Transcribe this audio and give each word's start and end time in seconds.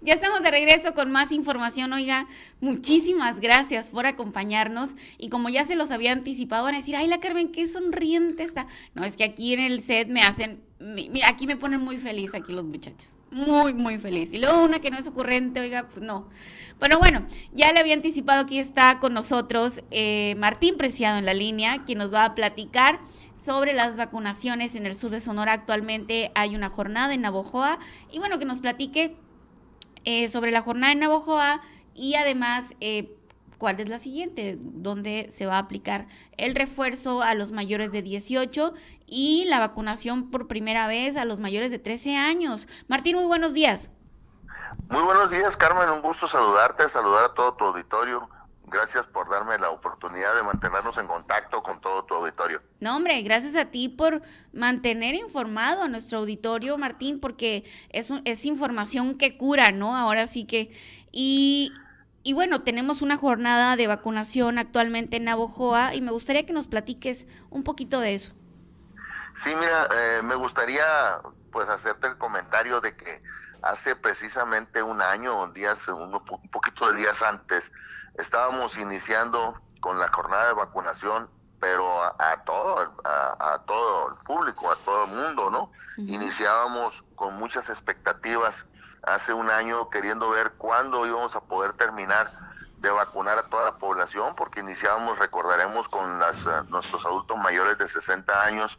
Ya 0.00 0.14
estamos 0.14 0.42
de 0.42 0.52
regreso 0.52 0.94
con 0.94 1.10
más 1.10 1.32
información. 1.32 1.92
Oiga, 1.92 2.28
muchísimas 2.60 3.40
gracias 3.40 3.90
por 3.90 4.06
acompañarnos. 4.06 4.94
Y 5.18 5.28
como 5.28 5.48
ya 5.48 5.66
se 5.66 5.74
los 5.74 5.90
había 5.90 6.12
anticipado, 6.12 6.62
van 6.62 6.76
a 6.76 6.78
decir, 6.78 6.94
ay, 6.94 7.08
la 7.08 7.18
Carmen, 7.18 7.50
qué 7.50 7.66
sonriente 7.66 8.44
está. 8.44 8.68
No, 8.94 9.04
es 9.04 9.16
que 9.16 9.24
aquí 9.24 9.54
en 9.54 9.60
el 9.60 9.82
set 9.82 10.08
me 10.08 10.20
hacen, 10.20 10.62
mira, 10.78 11.28
aquí 11.28 11.48
me 11.48 11.56
ponen 11.56 11.80
muy 11.80 11.96
feliz 11.96 12.32
aquí 12.34 12.52
los 12.52 12.64
muchachos. 12.64 13.16
Muy, 13.32 13.74
muy 13.74 13.98
feliz. 13.98 14.32
Y 14.32 14.38
luego 14.38 14.62
una 14.62 14.78
que 14.78 14.92
no 14.92 14.98
es 14.98 15.06
ocurrente, 15.08 15.58
oiga, 15.58 15.88
pues 15.88 16.00
no. 16.00 16.28
Pero 16.78 17.00
bueno, 17.00 17.26
ya 17.52 17.72
le 17.72 17.80
había 17.80 17.94
anticipado, 17.94 18.42
aquí 18.42 18.60
está 18.60 19.00
con 19.00 19.12
nosotros 19.12 19.82
eh, 19.90 20.36
Martín 20.38 20.76
Preciado 20.76 21.18
en 21.18 21.26
la 21.26 21.34
línea, 21.34 21.82
quien 21.84 21.98
nos 21.98 22.14
va 22.14 22.24
a 22.24 22.34
platicar 22.36 23.00
sobre 23.34 23.72
las 23.72 23.96
vacunaciones 23.96 24.76
en 24.76 24.86
el 24.86 24.94
sur 24.94 25.10
de 25.10 25.18
Sonora. 25.18 25.54
Actualmente 25.54 26.30
hay 26.36 26.54
una 26.54 26.68
jornada 26.68 27.14
en 27.14 27.22
Navojoa 27.22 27.80
y 28.12 28.20
bueno, 28.20 28.38
que 28.38 28.44
nos 28.44 28.60
platique 28.60 29.16
eh, 30.10 30.30
sobre 30.30 30.50
la 30.50 30.62
jornada 30.62 30.94
en 30.94 31.00
Navojoa 31.00 31.60
y 31.92 32.14
además 32.14 32.74
eh, 32.80 33.14
cuál 33.58 33.78
es 33.78 33.90
la 33.90 33.98
siguiente, 33.98 34.56
dónde 34.58 35.26
se 35.28 35.44
va 35.44 35.56
a 35.56 35.58
aplicar 35.58 36.06
el 36.38 36.54
refuerzo 36.54 37.20
a 37.20 37.34
los 37.34 37.52
mayores 37.52 37.92
de 37.92 38.00
18 38.00 38.72
y 39.04 39.44
la 39.44 39.58
vacunación 39.58 40.30
por 40.30 40.48
primera 40.48 40.86
vez 40.88 41.18
a 41.18 41.26
los 41.26 41.40
mayores 41.40 41.70
de 41.70 41.78
13 41.78 42.16
años. 42.16 42.68
Martín, 42.88 43.16
muy 43.16 43.26
buenos 43.26 43.52
días. 43.52 43.90
Muy 44.88 45.02
buenos 45.02 45.30
días, 45.30 45.58
Carmen. 45.58 45.90
Un 45.90 46.00
gusto 46.00 46.26
saludarte, 46.26 46.88
saludar 46.88 47.24
a 47.24 47.34
todo 47.34 47.52
tu 47.52 47.66
auditorio. 47.66 48.30
Gracias 48.70 49.06
por 49.06 49.30
darme 49.30 49.58
la 49.58 49.70
oportunidad 49.70 50.34
de 50.36 50.42
mantenernos 50.42 50.98
en 50.98 51.06
contacto 51.06 51.62
con 51.62 51.80
todo 51.80 52.04
tu 52.04 52.14
auditorio. 52.14 52.62
No, 52.80 52.96
hombre, 52.96 53.20
gracias 53.22 53.56
a 53.56 53.66
ti 53.66 53.88
por 53.88 54.22
mantener 54.52 55.14
informado 55.14 55.82
a 55.82 55.88
nuestro 55.88 56.18
auditorio, 56.18 56.76
Martín, 56.78 57.20
porque 57.20 57.64
es, 57.90 58.12
es 58.24 58.44
información 58.44 59.16
que 59.16 59.36
cura, 59.36 59.72
¿no? 59.72 59.96
Ahora 59.96 60.26
sí 60.26 60.44
que... 60.44 60.70
Y, 61.10 61.72
y 62.22 62.32
bueno, 62.32 62.62
tenemos 62.62 63.00
una 63.00 63.16
jornada 63.16 63.76
de 63.76 63.86
vacunación 63.86 64.58
actualmente 64.58 65.16
en 65.16 65.24
Navojoa 65.24 65.94
y 65.94 66.00
me 66.00 66.10
gustaría 66.10 66.44
que 66.44 66.52
nos 66.52 66.66
platiques 66.66 67.26
un 67.50 67.64
poquito 67.64 68.00
de 68.00 68.14
eso. 68.14 68.32
Sí, 69.34 69.54
mira, 69.54 69.88
eh, 69.94 70.22
me 70.22 70.34
gustaría 70.34 70.84
pues 71.52 71.68
hacerte 71.68 72.08
el 72.08 72.18
comentario 72.18 72.80
de 72.80 72.96
que 72.96 73.22
hace 73.62 73.96
precisamente 73.96 74.82
un 74.82 75.00
año, 75.00 75.42
un, 75.42 75.52
día, 75.52 75.74
un, 75.88 76.14
un 76.14 76.50
poquito 76.50 76.90
de 76.90 76.98
días 76.98 77.22
antes, 77.22 77.72
estábamos 78.18 78.76
iniciando 78.78 79.60
con 79.80 79.98
la 79.98 80.08
jornada 80.08 80.48
de 80.48 80.54
vacunación, 80.54 81.30
pero 81.60 81.84
a, 82.02 82.42
todo, 82.44 82.94
a, 83.04 83.62
todo 83.66 84.08
el 84.08 84.14
público, 84.24 84.70
a 84.70 84.76
todo 84.76 85.04
el 85.04 85.10
mundo, 85.10 85.50
¿no? 85.50 85.72
Iniciábamos 85.96 87.04
con 87.16 87.34
muchas 87.34 87.68
expectativas 87.68 88.66
hace 89.02 89.32
un 89.32 89.50
año 89.50 89.88
queriendo 89.90 90.28
ver 90.30 90.52
cuándo 90.52 91.06
íbamos 91.06 91.34
a 91.34 91.40
poder 91.40 91.72
terminar 91.72 92.30
de 92.80 92.90
vacunar 92.90 93.38
a 93.38 93.42
toda 93.44 93.64
la 93.64 93.78
población, 93.78 94.34
porque 94.36 94.60
iniciábamos, 94.60 95.18
recordaremos, 95.18 95.88
con 95.88 96.18
las, 96.18 96.46
eh, 96.46 96.50
nuestros 96.68 97.04
adultos 97.06 97.36
mayores 97.38 97.78
de 97.78 97.88
60 97.88 98.44
años 98.44 98.78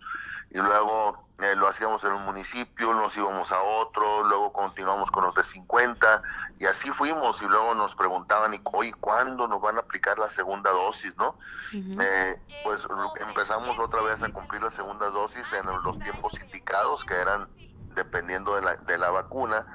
y 0.52 0.58
luego 0.58 1.28
eh, 1.40 1.56
lo 1.56 1.68
hacíamos 1.68 2.04
en 2.06 2.14
un 2.14 2.26
municipio, 2.26 2.94
nos 2.94 3.16
íbamos 3.18 3.52
a 3.52 3.62
otro, 3.62 4.24
luego 4.24 4.52
continuamos 4.52 5.12
con 5.12 5.24
los 5.26 5.36
de 5.36 5.44
50 5.44 6.24
y 6.60 6.66
así 6.66 6.90
fuimos 6.90 7.42
y 7.42 7.46
luego 7.46 7.76
nos 7.76 7.96
preguntaban, 7.96 8.54
y 8.54 8.62
hoy 8.64 8.92
cuándo 8.94 9.48
nos 9.48 9.62
van 9.62 9.78
a 9.78 9.82
aplicar 9.82 10.18
la 10.18 10.30
segunda 10.30 10.72
dosis, 10.72 11.16
no? 11.18 11.38
Eh, 11.74 12.42
pues 12.64 12.88
empezamos 13.20 13.78
otra 13.80 14.02
vez 14.02 14.24
a 14.24 14.30
cumplir 14.30 14.64
la 14.64 14.72
segunda 14.72 15.10
dosis 15.10 15.54
en 15.54 15.66
los 15.84 16.00
tiempos 16.00 16.40
indicados 16.42 17.06
que 17.06 17.14
eran 17.14 17.48
dependiendo 17.96 18.56
de 18.56 18.62
la, 18.62 18.76
de 18.78 18.98
la 18.98 19.12
vacuna 19.12 19.66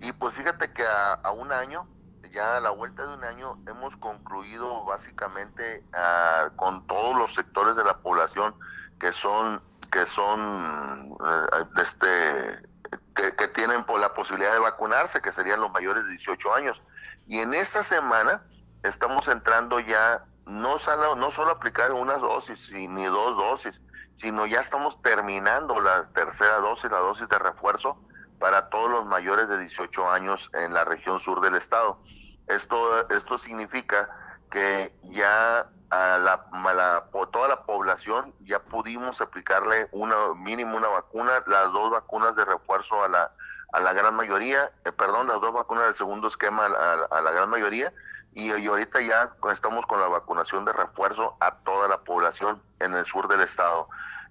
y 0.00 0.12
pues 0.12 0.34
fíjate 0.34 0.72
que 0.72 0.84
a, 0.84 1.30
un 1.30 1.52
año 1.52 1.86
ya 2.34 2.56
a 2.56 2.60
la 2.60 2.70
vuelta 2.70 3.06
de 3.06 3.14
un 3.14 3.24
año 3.24 3.58
hemos 3.66 3.96
concluido 3.96 4.84
básicamente 4.84 5.84
ah, 5.94 6.50
con 6.56 6.86
todos 6.86 7.16
los 7.16 7.32
sectores 7.34 7.76
de 7.76 7.84
la 7.84 7.98
población 7.98 8.54
que 8.98 9.12
son 9.12 9.62
que 9.90 10.04
son 10.04 11.16
eh, 11.24 11.64
este 11.80 12.68
que, 13.14 13.48
tienen 13.48 13.84
por 13.84 14.00
la 14.00 14.12
posibilidad 14.12 14.52
de 14.52 14.58
vacunarse, 14.58 15.20
que 15.20 15.30
serían 15.30 15.60
los 15.60 15.70
mayores 15.70 16.04
de 16.04 16.10
18 16.10 16.54
años. 16.54 16.82
Y 17.28 17.38
en 17.38 17.54
esta 17.54 17.84
semana 17.84 18.42
estamos 18.82 19.28
entrando 19.28 19.78
ya 19.78 20.24
no 20.46 20.78
solo, 20.80 21.14
no 21.14 21.30
solo 21.30 21.52
aplicar 21.52 21.92
una 21.92 22.18
dosis 22.18 22.72
ni 22.72 23.04
dos 23.04 23.36
dosis, 23.36 23.82
sino 24.16 24.46
ya 24.46 24.60
estamos 24.60 25.00
terminando 25.00 25.80
la 25.80 26.02
tercera 26.12 26.58
dosis, 26.58 26.90
la 26.90 26.98
dosis 26.98 27.28
de 27.28 27.38
refuerzo 27.38 27.96
para 28.38 28.68
todos 28.68 28.90
los 28.90 29.06
mayores 29.06 29.48
de 29.48 29.58
18 29.58 30.10
años 30.10 30.50
en 30.54 30.74
la 30.74 30.84
región 30.84 31.20
sur 31.20 31.40
del 31.40 31.54
estado. 31.54 32.00
Esto, 32.46 33.08
esto 33.10 33.38
significa 33.38 34.08
que 34.50 34.94
ya 35.04 35.68
a 35.90 36.18
la, 36.18 37.04
toda 37.32 37.48
la 37.48 37.62
población 37.64 38.34
ya 38.40 38.58
pudimos 38.58 39.20
aplicarle 39.20 39.88
una 39.92 40.16
mínimo 40.34 40.76
una 40.76 40.88
vacuna, 40.88 41.42
las 41.46 41.72
dos 41.72 41.90
vacunas 41.90 42.36
de 42.36 42.44
refuerzo 42.44 43.02
a 43.02 43.08
la, 43.08 43.30
a 43.72 43.80
la 43.80 43.92
gran 43.92 44.14
mayoría, 44.14 44.70
eh, 44.84 44.92
perdón, 44.92 45.28
las 45.28 45.40
dos 45.40 45.52
vacunas 45.52 45.84
del 45.84 45.94
segundo 45.94 46.28
esquema 46.28 46.66
a, 46.66 47.20
la 47.20 47.30
gran 47.30 47.50
mayoría 47.50 47.92
y, 48.32 48.50
ahorita 48.50 49.00
ya 49.00 49.32
estamos 49.52 49.86
con 49.86 50.00
la 50.00 50.08
vacunación 50.08 50.64
de 50.64 50.72
refuerzo 50.72 51.36
a 51.40 51.56
toda 51.58 51.88
la 51.88 51.98
población 51.98 52.60
en 52.80 52.94
el 52.94 53.06
sur 53.06 53.28
del 53.28 53.40
estado. 53.40 53.88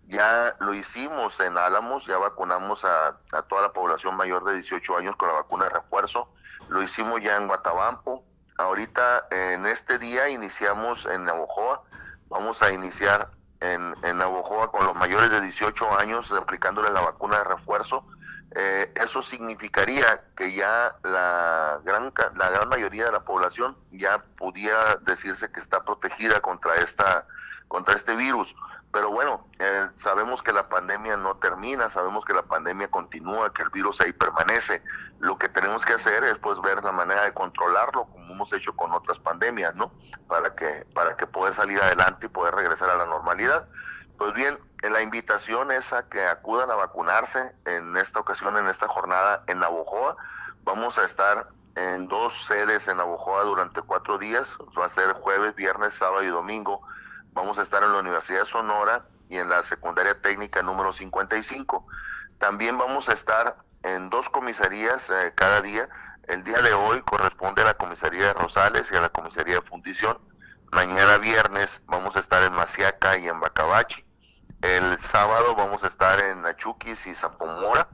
Ya 0.07 0.55
lo 0.59 0.73
hicimos 0.73 1.39
en 1.39 1.57
Álamos, 1.57 2.05
ya 2.05 2.17
vacunamos 2.17 2.85
a, 2.85 3.17
toda 3.47 3.61
la 3.63 3.73
población 3.73 4.15
mayor 4.15 4.43
de 4.43 4.53
18 4.53 4.97
años 4.97 5.15
con 5.15 5.29
la 5.29 5.35
vacuna 5.35 5.65
de 5.65 5.71
refuerzo, 5.71 6.29
lo 6.69 6.81
hicimos 6.81 7.21
ya 7.21 7.37
en 7.37 7.47
Guatabampo, 7.47 8.23
Ahorita 8.57 9.27
en 9.31 9.65
este 9.65 9.97
día 9.97 10.29
iniciamos 10.29 11.07
en 11.07 11.25
Navojoa, 11.25 11.81
vamos 12.29 12.61
a 12.61 12.71
iniciar 12.71 13.31
en, 13.59 13.95
en 14.03 14.17
Navojoa 14.19 14.71
con 14.71 14.85
los 14.85 14.95
mayores 14.95 15.31
de 15.31 15.41
18 15.41 15.97
años 15.97 16.31
aplicándole 16.31 16.91
la 16.91 17.01
vacuna 17.01 17.39
de 17.39 17.45
refuerzo. 17.45 18.05
Eh, 18.55 18.93
eso 18.95 19.23
significaría 19.23 20.05
que 20.37 20.53
ya 20.53 20.95
la 21.01 21.81
gran, 21.83 22.13
la 22.35 22.49
gran 22.51 22.69
mayoría 22.69 23.05
de 23.05 23.11
la 23.11 23.25
población 23.25 23.75
ya 23.91 24.23
pudiera 24.37 24.97
decirse 24.97 25.51
que 25.51 25.59
está 25.59 25.83
protegida 25.83 26.39
contra, 26.39 26.75
esta, 26.75 27.25
contra 27.67 27.95
este 27.95 28.15
virus. 28.15 28.55
Pero 28.93 29.09
bueno, 29.09 29.47
eh, 29.57 29.89
sabemos 29.95 30.43
que 30.43 30.53
la 30.53 30.69
pandemia 30.69 31.17
no 31.17 31.35
termina, 31.37 31.89
sabemos 31.89 32.25
que 32.25 32.33
la 32.33 32.43
pandemia 32.43 32.91
continúa, 32.91 33.51
que 33.51 33.63
el 33.63 33.71
virus 33.71 34.01
ahí 34.01 34.13
permanece. 34.13 34.83
Lo 35.17 35.39
que 35.39 35.49
tenemos 35.49 35.83
que 35.83 35.93
hacer 35.93 36.23
es 36.23 36.37
pues 36.37 36.61
ver 36.61 36.83
la 36.83 36.91
manera 36.91 37.23
de 37.23 37.33
controlarlo, 37.33 38.05
como 38.05 38.33
hemos 38.33 38.53
hecho 38.53 38.75
con 38.75 38.91
otras 38.91 39.19
pandemias, 39.19 39.73
¿no? 39.73 39.91
Para 40.27 40.53
que, 40.53 40.85
para 40.93 41.17
que 41.17 41.25
poder 41.25 41.55
salir 41.55 41.81
adelante 41.81 42.27
y 42.27 42.29
poder 42.29 42.53
regresar 42.53 42.91
a 42.91 42.95
la 42.95 43.07
normalidad. 43.07 43.67
Pues 44.19 44.31
bien, 44.35 44.59
eh, 44.83 44.91
la 44.91 45.01
invitación 45.01 45.71
es 45.71 45.91
a 45.91 46.07
que 46.07 46.23
acudan 46.27 46.69
a 46.69 46.75
vacunarse 46.75 47.51
en 47.65 47.97
esta 47.97 48.19
ocasión, 48.19 48.57
en 48.57 48.67
esta 48.67 48.87
jornada 48.87 49.43
en 49.47 49.57
Navojoa. 49.57 50.17
Vamos 50.65 50.99
a 50.99 51.03
estar 51.03 51.47
en 51.75 52.07
dos 52.07 52.45
sedes 52.45 52.87
en 52.87 52.97
Navojoa 52.97 53.41
durante 53.41 53.81
cuatro 53.81 54.19
días. 54.19 54.55
Va 54.79 54.85
a 54.85 54.89
ser 54.89 55.13
jueves, 55.13 55.55
viernes, 55.55 55.95
sábado 55.95 56.21
y 56.21 56.27
domingo 56.27 56.83
Vamos 57.33 57.57
a 57.57 57.63
estar 57.63 57.81
en 57.81 57.91
la 57.91 57.99
Universidad 57.99 58.39
de 58.39 58.45
Sonora 58.45 59.07
y 59.27 59.37
en 59.37 59.49
la 59.49 59.63
secundaria 59.63 60.21
técnica 60.21 60.61
número 60.61 60.93
55. 60.93 61.87
También 62.37 62.77
vamos 62.77 63.09
a 63.09 63.13
estar 63.13 63.57
en 63.81 64.11
dos 64.11 64.29
comisarías 64.29 65.09
eh, 65.09 65.33
cada 65.33 65.61
día. 65.61 65.89
El 66.27 66.43
día 66.43 66.61
de 66.61 66.73
hoy 66.73 67.01
corresponde 67.01 67.63
a 67.63 67.65
la 67.65 67.73
comisaría 67.73 68.27
de 68.27 68.33
Rosales 68.33 68.91
y 68.91 68.95
a 68.95 69.01
la 69.01 69.09
comisaría 69.09 69.55
de 69.55 69.61
Fundición. 69.61 70.19
Mañana 70.71 71.17
viernes 71.17 71.83
vamos 71.87 72.15
a 72.15 72.19
estar 72.19 72.43
en 72.43 72.53
Maciaca 72.53 73.17
y 73.17 73.27
en 73.27 73.39
Bacabachi. 73.39 74.05
El 74.61 74.99
sábado 74.99 75.55
vamos 75.55 75.83
a 75.83 75.87
estar 75.87 76.19
en 76.19 76.45
Achuquis 76.45 77.07
y 77.07 77.15
Zapomora. 77.15 77.87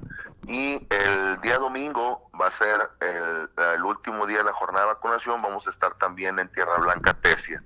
Y 0.47 0.85
el 0.89 1.39
día 1.41 1.59
domingo 1.59 2.29
va 2.39 2.47
a 2.47 2.51
ser 2.51 2.89
el, 2.99 3.49
el, 3.75 3.83
último 3.85 4.27
día 4.27 4.39
de 4.39 4.43
la 4.43 4.53
jornada 4.53 4.85
de 4.85 4.93
vacunación. 4.93 5.41
Vamos 5.41 5.65
a 5.67 5.69
estar 5.69 5.93
también 5.93 6.39
en 6.39 6.51
Tierra 6.51 6.77
Blanca, 6.77 7.13
Tesia. 7.13 7.63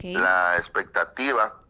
La 0.00 0.56
expectativa 0.56 1.60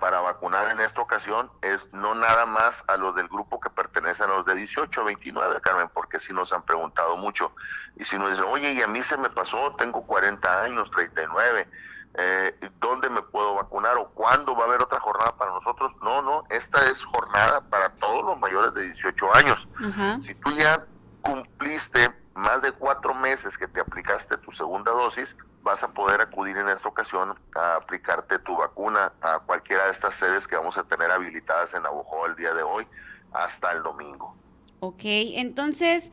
para 0.00 0.20
vacunar 0.20 0.70
en 0.70 0.80
esta 0.80 1.02
ocasión 1.02 1.50
es 1.60 1.92
no 1.92 2.14
nada 2.14 2.46
más 2.46 2.84
a 2.88 2.96
los 2.96 3.14
del 3.14 3.28
grupo 3.28 3.60
que 3.60 3.70
pertenecen 3.70 4.30
a 4.30 4.34
los 4.34 4.46
de 4.46 4.54
18 4.54 5.00
a 5.00 5.04
29, 5.04 5.60
Carmen, 5.60 5.90
porque 5.92 6.18
si 6.18 6.32
nos 6.32 6.52
han 6.52 6.62
preguntado 6.62 7.16
mucho. 7.16 7.54
Y 7.96 8.04
si 8.04 8.18
nos 8.18 8.30
dicen, 8.30 8.46
oye, 8.48 8.72
y 8.72 8.82
a 8.82 8.88
mí 8.88 9.02
se 9.02 9.18
me 9.18 9.28
pasó, 9.28 9.76
tengo 9.78 10.06
40 10.06 10.62
años, 10.62 10.90
39, 10.90 11.68
eh, 12.14 12.70
¿dónde 12.80 13.08
me 13.10 13.22
puedo 13.22 13.54
vacunar 13.54 13.96
o 13.98 14.08
cuándo 14.08 14.56
va 14.56 14.64
a 14.64 14.66
haber 14.68 14.82
otra 14.82 14.98
jornada 14.98 15.36
para 15.36 15.52
nosotros? 15.52 15.92
No, 16.02 16.22
no, 16.22 16.44
esta 16.48 16.84
es 16.90 17.04
jornada 17.04 17.60
para 17.60 17.90
todos 17.90 18.24
los 18.24 18.38
mayores 18.38 18.74
de 18.74 18.84
18 18.84 19.36
años. 19.36 19.68
Si 20.20 20.34
tú 20.34 20.50
ya 20.52 20.86
cumpliste 21.20 22.10
más 22.34 22.62
de 22.62 22.72
cuatro 22.72 23.14
meses 23.14 23.58
que 23.58 23.68
te 23.68 23.80
aplicaste 23.80 24.38
tu 24.38 24.50
segunda 24.50 24.92
dosis, 24.92 25.36
vas 25.62 25.82
a 25.82 25.92
poder 25.92 26.20
acudir 26.20 26.56
en 26.56 26.68
esta 26.68 26.88
ocasión 26.88 27.34
a 27.54 27.76
aplicarte 27.76 28.38
tu 28.38 28.56
vacuna 28.56 29.12
a 29.20 29.40
cualquiera 29.40 29.84
de 29.84 29.92
estas 29.92 30.14
sedes 30.14 30.48
que 30.48 30.56
vamos 30.56 30.78
a 30.78 30.84
tener 30.84 31.10
habilitadas 31.10 31.74
en 31.74 31.82
Navojoa 31.82 32.28
el 32.28 32.36
día 32.36 32.54
de 32.54 32.62
hoy 32.62 32.86
hasta 33.32 33.72
el 33.72 33.82
domingo. 33.82 34.34
Ok, 34.80 35.02
entonces 35.02 36.10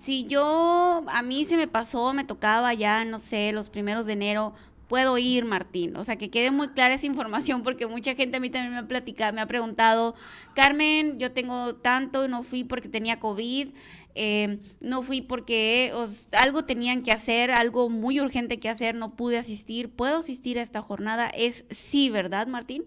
si 0.00 0.26
yo, 0.26 1.04
a 1.08 1.22
mí 1.22 1.44
se 1.44 1.56
me 1.56 1.68
pasó, 1.68 2.12
me 2.12 2.24
tocaba 2.24 2.72
ya, 2.74 3.04
no 3.04 3.18
sé, 3.18 3.52
los 3.52 3.68
primeros 3.68 4.06
de 4.06 4.14
enero, 4.14 4.54
puedo 4.88 5.18
ir, 5.18 5.44
Martín. 5.44 5.96
O 5.96 6.04
sea, 6.04 6.16
que 6.16 6.30
quede 6.30 6.50
muy 6.50 6.68
clara 6.68 6.94
esa 6.94 7.06
información 7.06 7.62
porque 7.62 7.86
mucha 7.86 8.14
gente 8.14 8.36
a 8.36 8.40
mí 8.40 8.50
también 8.50 8.72
me 8.72 8.78
ha 8.78 8.88
platicado, 8.88 9.32
me 9.32 9.40
ha 9.40 9.46
preguntado, 9.46 10.14
Carmen, 10.54 11.18
yo 11.18 11.32
tengo 11.32 11.76
tanto, 11.76 12.28
no 12.28 12.42
fui 12.42 12.64
porque 12.64 12.88
tenía 12.88 13.20
COVID, 13.20 13.68
eh, 14.14 14.58
no 14.80 15.02
fui 15.02 15.20
porque 15.20 15.92
algo 16.32 16.64
tenían 16.64 17.02
que 17.02 17.12
hacer, 17.12 17.50
algo 17.50 17.88
muy 17.88 18.20
urgente 18.20 18.60
que 18.60 18.68
hacer, 18.68 18.94
no 18.94 19.16
pude 19.16 19.38
asistir. 19.38 19.94
¿Puedo 19.94 20.18
asistir 20.18 20.58
a 20.58 20.62
esta 20.62 20.82
jornada? 20.82 21.28
Es 21.28 21.64
sí, 21.70 22.10
¿verdad, 22.10 22.46
Martín? 22.46 22.84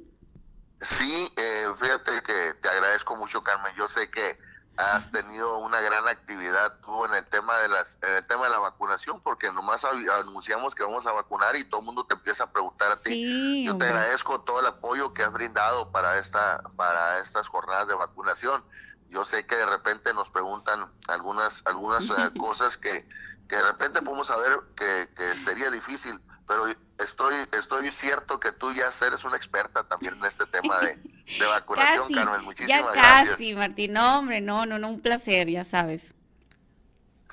Sí, 0.82 1.28
eh, 1.38 1.66
fíjate 1.76 2.12
que 2.26 2.54
te 2.62 2.70
agradezco 2.70 3.16
mucho, 3.16 3.44
Carmen. 3.44 3.74
Yo 3.78 3.88
sé 3.88 4.10
que 4.10 4.38
has 4.78 5.12
tenido 5.12 5.58
una 5.58 5.82
gran 5.82 6.08
actividad 6.08 6.78
tú 6.86 7.06
en 7.06 7.14
el 7.16 7.26
tema 7.26 7.58
de 7.58 7.70
las 7.70 7.98
en 8.04 8.14
el 8.14 8.28
tema 8.28 8.44
de 8.44 8.52
la 8.52 8.60
vacunación 8.60 9.20
porque 9.22 9.52
nomás 9.52 9.84
anunciamos 9.84 10.76
que 10.76 10.84
vamos 10.84 11.08
a 11.08 11.12
vacunar 11.12 11.56
y 11.56 11.64
todo 11.64 11.82
el 11.82 11.86
mundo 11.86 12.06
te 12.06 12.14
empieza 12.14 12.44
a 12.44 12.52
preguntar 12.52 12.92
a 12.92 12.98
ti. 12.98 13.66
Yo 13.66 13.78
te 13.78 13.86
agradezco 13.86 14.42
todo 14.42 14.60
el 14.60 14.68
apoyo 14.68 15.14
que 15.14 15.24
has 15.24 15.34
brindado 15.34 15.92
para 15.92 16.20
esta 16.20 16.62
para 16.76 17.20
estas 17.20 17.48
jornadas 17.48 17.88
de 17.88 17.96
vacunación. 17.96 18.64
Yo 19.10 19.26
sé 19.26 19.46
que 19.48 19.56
de 19.56 19.66
repente 19.66 20.14
nos 20.14 20.30
preguntan 20.30 20.92
algunas 21.08 21.66
algunas 21.66 22.10
eh, 22.12 22.14
cosas 22.40 22.78
que, 22.78 23.08
que 23.48 23.56
de 23.56 23.64
repente 23.64 24.02
podemos 24.02 24.28
saber 24.28 24.60
que, 24.76 25.10
que 25.16 25.38
sería 25.38 25.70
difícil, 25.72 26.20
pero 26.48 26.66
estoy, 26.98 27.36
estoy 27.58 27.92
cierto 27.92 28.40
que 28.40 28.52
tú 28.52 28.74
ya 28.74 28.90
eres 29.06 29.24
una 29.26 29.38
experta 29.38 29.84
también 29.84 30.16
en 30.16 30.26
este 30.26 30.46
tema 30.46 30.80
de, 30.80 31.00
vacunación, 31.46 32.14
Carmen. 32.14 32.44
Muchísimas 32.44 32.96
ya 32.96 33.02
casi, 33.02 33.56
Martín. 33.56 33.94
No, 33.94 34.20
hombre, 34.20 34.42
no, 34.42 34.66
no, 34.66 34.80
no, 34.80 34.90
un 34.90 35.02
placer, 35.02 35.50
ya 35.50 35.66
sabes. 35.66 36.14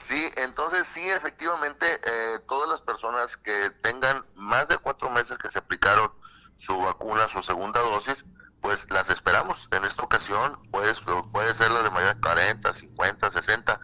Sí, 0.09 0.29
entonces 0.37 0.87
sí, 0.93 1.01
efectivamente, 1.09 1.87
eh, 1.87 2.39
todas 2.47 2.69
las 2.69 2.83
personas 2.83 3.37
que 3.37 3.71
tengan 3.83 4.25
más 4.35 4.69
de 4.69 4.77
cuatro 4.79 5.09
meses 5.11 5.39
que 5.39 5.51
se 5.51 5.59
aplicaron 5.59 6.13
su 6.59 6.79
vacuna, 6.79 7.29
su 7.29 7.43
segunda 7.43 7.81
dosis, 7.81 8.27
pues 8.61 8.91
las 8.91 9.09
esperamos. 9.09 9.69
En 9.71 9.85
esta 9.85 10.03
ocasión, 10.03 10.61
pues 10.71 11.03
puede 11.33 11.55
ser 11.55 11.71
la 11.71 11.83
de 11.83 11.91
mayor 11.91 12.21
40, 12.21 12.73
50, 12.73 13.31
60, 13.31 13.81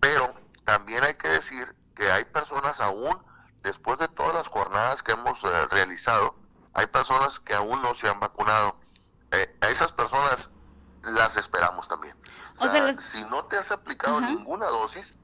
pero 0.00 0.41
también 0.64 1.04
hay 1.04 1.14
que 1.14 1.28
decir 1.28 1.74
que 1.94 2.10
hay 2.10 2.24
personas 2.24 2.80
aún 2.80 3.16
después 3.62 3.98
de 3.98 4.08
todas 4.08 4.34
las 4.34 4.48
jornadas 4.48 5.02
que 5.02 5.12
hemos 5.12 5.42
eh, 5.44 5.66
realizado, 5.70 6.34
hay 6.74 6.86
personas 6.86 7.40
que 7.40 7.54
aún 7.54 7.82
no 7.82 7.94
se 7.94 8.08
han 8.08 8.20
vacunado. 8.20 8.76
Eh, 9.30 9.56
a 9.60 9.68
esas 9.68 9.92
personas 9.92 10.52
las 11.02 11.36
esperamos 11.36 11.88
también. 11.88 12.16
O, 12.58 12.68
sea, 12.68 12.92
si 12.98 13.24
no 13.24 13.44
te 13.46 13.56
has 13.56 13.72
aplicado 13.72 14.20
ninguna 14.20 14.66
dosis, 14.66 15.16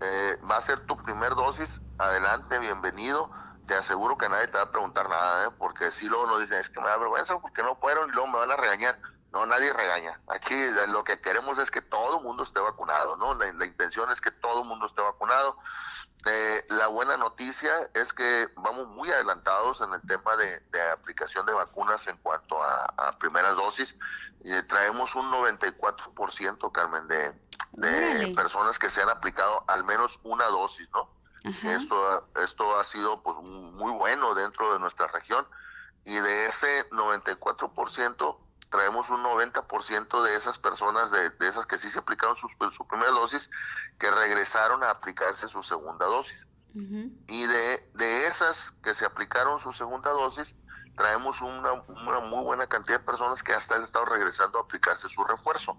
eh, 0.00 0.38
va 0.50 0.56
a 0.56 0.60
ser 0.60 0.80
tu 0.86 0.96
primer 1.02 1.34
dosis, 1.34 1.80
adelante, 1.98 2.58
bienvenido. 2.58 3.30
Te 3.66 3.74
aseguro 3.74 4.16
que 4.16 4.28
nadie 4.28 4.48
te 4.48 4.56
va 4.56 4.64
a 4.64 4.70
preguntar 4.70 5.08
nada, 5.08 5.50
porque 5.52 5.92
si 5.92 6.08
luego 6.08 6.26
nos 6.26 6.40
dicen, 6.40 6.58
es 6.58 6.70
que 6.70 6.80
me 6.80 6.88
da 6.88 6.96
vergüenza 6.96 7.38
porque 7.38 7.62
no 7.62 7.76
fueron 7.76 8.08
y 8.08 8.12
luego 8.12 8.28
me 8.28 8.38
van 8.38 8.50
a 8.50 8.56
regañar. 8.56 8.98
No, 9.32 9.46
nadie 9.46 9.72
regaña. 9.72 10.20
Aquí 10.28 10.56
lo 10.88 11.04
que 11.04 11.20
queremos 11.20 11.58
es 11.58 11.70
que 11.70 11.80
todo 11.80 12.18
el 12.18 12.24
mundo 12.24 12.42
esté 12.42 12.58
vacunado, 12.58 13.16
¿no? 13.16 13.34
La, 13.34 13.52
la 13.52 13.64
intención 13.64 14.10
es 14.10 14.20
que 14.20 14.32
todo 14.32 14.62
el 14.62 14.68
mundo 14.68 14.86
esté 14.86 15.02
vacunado. 15.02 15.56
Eh, 16.26 16.66
la 16.70 16.88
buena 16.88 17.16
noticia 17.16 17.72
es 17.94 18.12
que 18.12 18.48
vamos 18.56 18.88
muy 18.88 19.10
adelantados 19.10 19.80
en 19.80 19.92
el 19.94 20.02
tema 20.02 20.36
de, 20.36 20.82
aplicación 20.92 21.46
de 21.46 21.54
vacunas 21.54 22.06
en 22.08 22.16
cuanto 22.18 22.62
a, 22.62 23.16
primeras 23.18 23.56
dosis. 23.56 23.96
Eh, 24.44 24.62
traemos 24.64 25.14
un 25.14 25.30
94%, 25.30 26.72
Carmen, 26.72 27.06
de, 27.08 27.32
de 27.72 28.34
personas 28.34 28.78
que 28.78 28.90
se 28.90 29.00
han 29.00 29.08
aplicado 29.08 29.64
al 29.68 29.84
menos 29.84 30.20
una 30.24 30.46
dosis, 30.46 30.90
¿no? 30.92 31.08
Esto, 31.64 32.28
esto 32.36 32.78
ha 32.78 32.84
sido 32.84 33.22
pues 33.22 33.38
muy 33.38 33.92
bueno 33.92 34.34
dentro 34.34 34.74
de 34.74 34.78
nuestra 34.78 35.06
región 35.06 35.46
y 36.04 36.14
de 36.14 36.46
ese 36.46 36.86
94% 36.90 38.36
traemos 38.70 39.10
un 39.10 39.22
90% 39.22 40.22
de 40.22 40.36
esas 40.36 40.58
personas, 40.58 41.10
de, 41.10 41.32
esas 41.40 41.66
que 41.66 41.78
sí 41.78 41.90
se 41.90 41.98
aplicaron 41.98 42.36
su, 42.36 42.48
su 42.70 42.86
primera 42.86 43.10
dosis, 43.10 43.50
que 43.98 44.10
regresaron 44.10 44.82
a 44.82 44.90
aplicarse 44.90 45.48
su 45.48 45.62
segunda 45.62 46.06
dosis. 46.06 46.46
Y 46.72 47.46
de, 47.46 47.90
de 47.94 48.26
esas 48.26 48.72
que 48.84 48.94
se 48.94 49.04
aplicaron 49.04 49.58
su 49.58 49.72
segunda 49.72 50.10
dosis, 50.10 50.54
traemos 50.96 51.40
una, 51.42 51.72
una, 51.72 52.20
muy 52.20 52.44
buena 52.44 52.68
cantidad 52.68 53.00
de 53.00 53.04
personas 53.04 53.42
que 53.42 53.52
hasta 53.52 53.74
han 53.74 53.82
estado 53.82 54.04
regresando 54.04 54.58
a 54.58 54.62
aplicarse 54.62 55.08
su 55.08 55.24
refuerzo. 55.24 55.76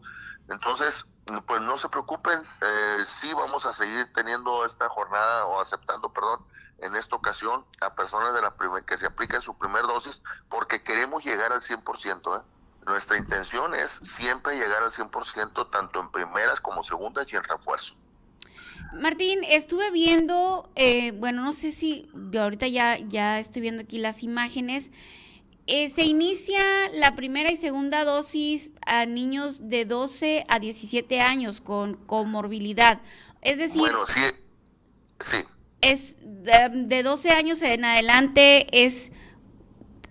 Entonces, 0.49 1.05
pues 1.47 1.61
no 1.61 1.77
se 1.77 1.87
preocupen, 1.87 2.43
eh, 2.61 3.03
sí 3.05 3.33
vamos 3.33 3.65
a 3.65 3.71
seguir 3.71 4.11
teniendo 4.11 4.65
esta 4.65 4.89
jornada 4.89 5.45
o 5.45 5.61
aceptando, 5.61 6.11
perdón, 6.11 6.45
en 6.79 6.95
esta 6.95 7.15
ocasión 7.15 7.65
a 7.79 7.93
personas 7.93 8.33
de 8.33 8.41
la 8.41 8.53
que 8.85 8.97
se 8.97 9.05
apliquen 9.05 9.41
su 9.41 9.57
primera 9.57 9.87
dosis 9.87 10.23
porque 10.49 10.83
queremos 10.83 11.23
llegar 11.23 11.53
al 11.53 11.61
100%. 11.61 12.37
¿eh? 12.37 12.43
Nuestra 12.85 13.17
intención 13.17 13.75
es 13.75 13.99
siempre 14.03 14.55
llegar 14.55 14.81
al 14.83 14.89
100%, 14.89 15.69
tanto 15.69 15.99
en 15.99 16.11
primeras 16.11 16.59
como 16.59 16.81
segundas 16.83 17.31
y 17.31 17.35
en 17.35 17.43
refuerzo. 17.43 17.95
Martín, 18.93 19.39
estuve 19.43 19.91
viendo, 19.91 20.69
eh, 20.75 21.11
bueno, 21.11 21.43
no 21.43 21.53
sé 21.53 21.71
si 21.71 22.09
ahorita 22.37 22.67
ya, 22.67 22.97
ya 22.97 23.39
estoy 23.39 23.61
viendo 23.61 23.83
aquí 23.83 23.99
las 23.99 24.23
imágenes. 24.23 24.89
Eh, 25.67 25.89
se 25.91 26.03
inicia 26.03 26.61
la 26.93 27.15
primera 27.15 27.51
y 27.51 27.57
segunda 27.57 28.03
dosis 28.03 28.71
a 28.85 29.05
niños 29.05 29.69
de 29.69 29.85
12 29.85 30.45
a 30.49 30.59
17 30.59 31.21
años 31.21 31.61
con 31.61 31.93
comorbilidad. 31.93 32.99
Es 33.41 33.59
decir, 33.59 33.81
bueno, 33.81 34.05
sí, 34.05 34.21
sí. 35.19 35.37
Es 35.81 36.17
de, 36.19 36.69
de 36.87 37.03
12 37.03 37.29
años 37.29 37.61
en 37.61 37.85
adelante 37.85 38.67
es 38.71 39.11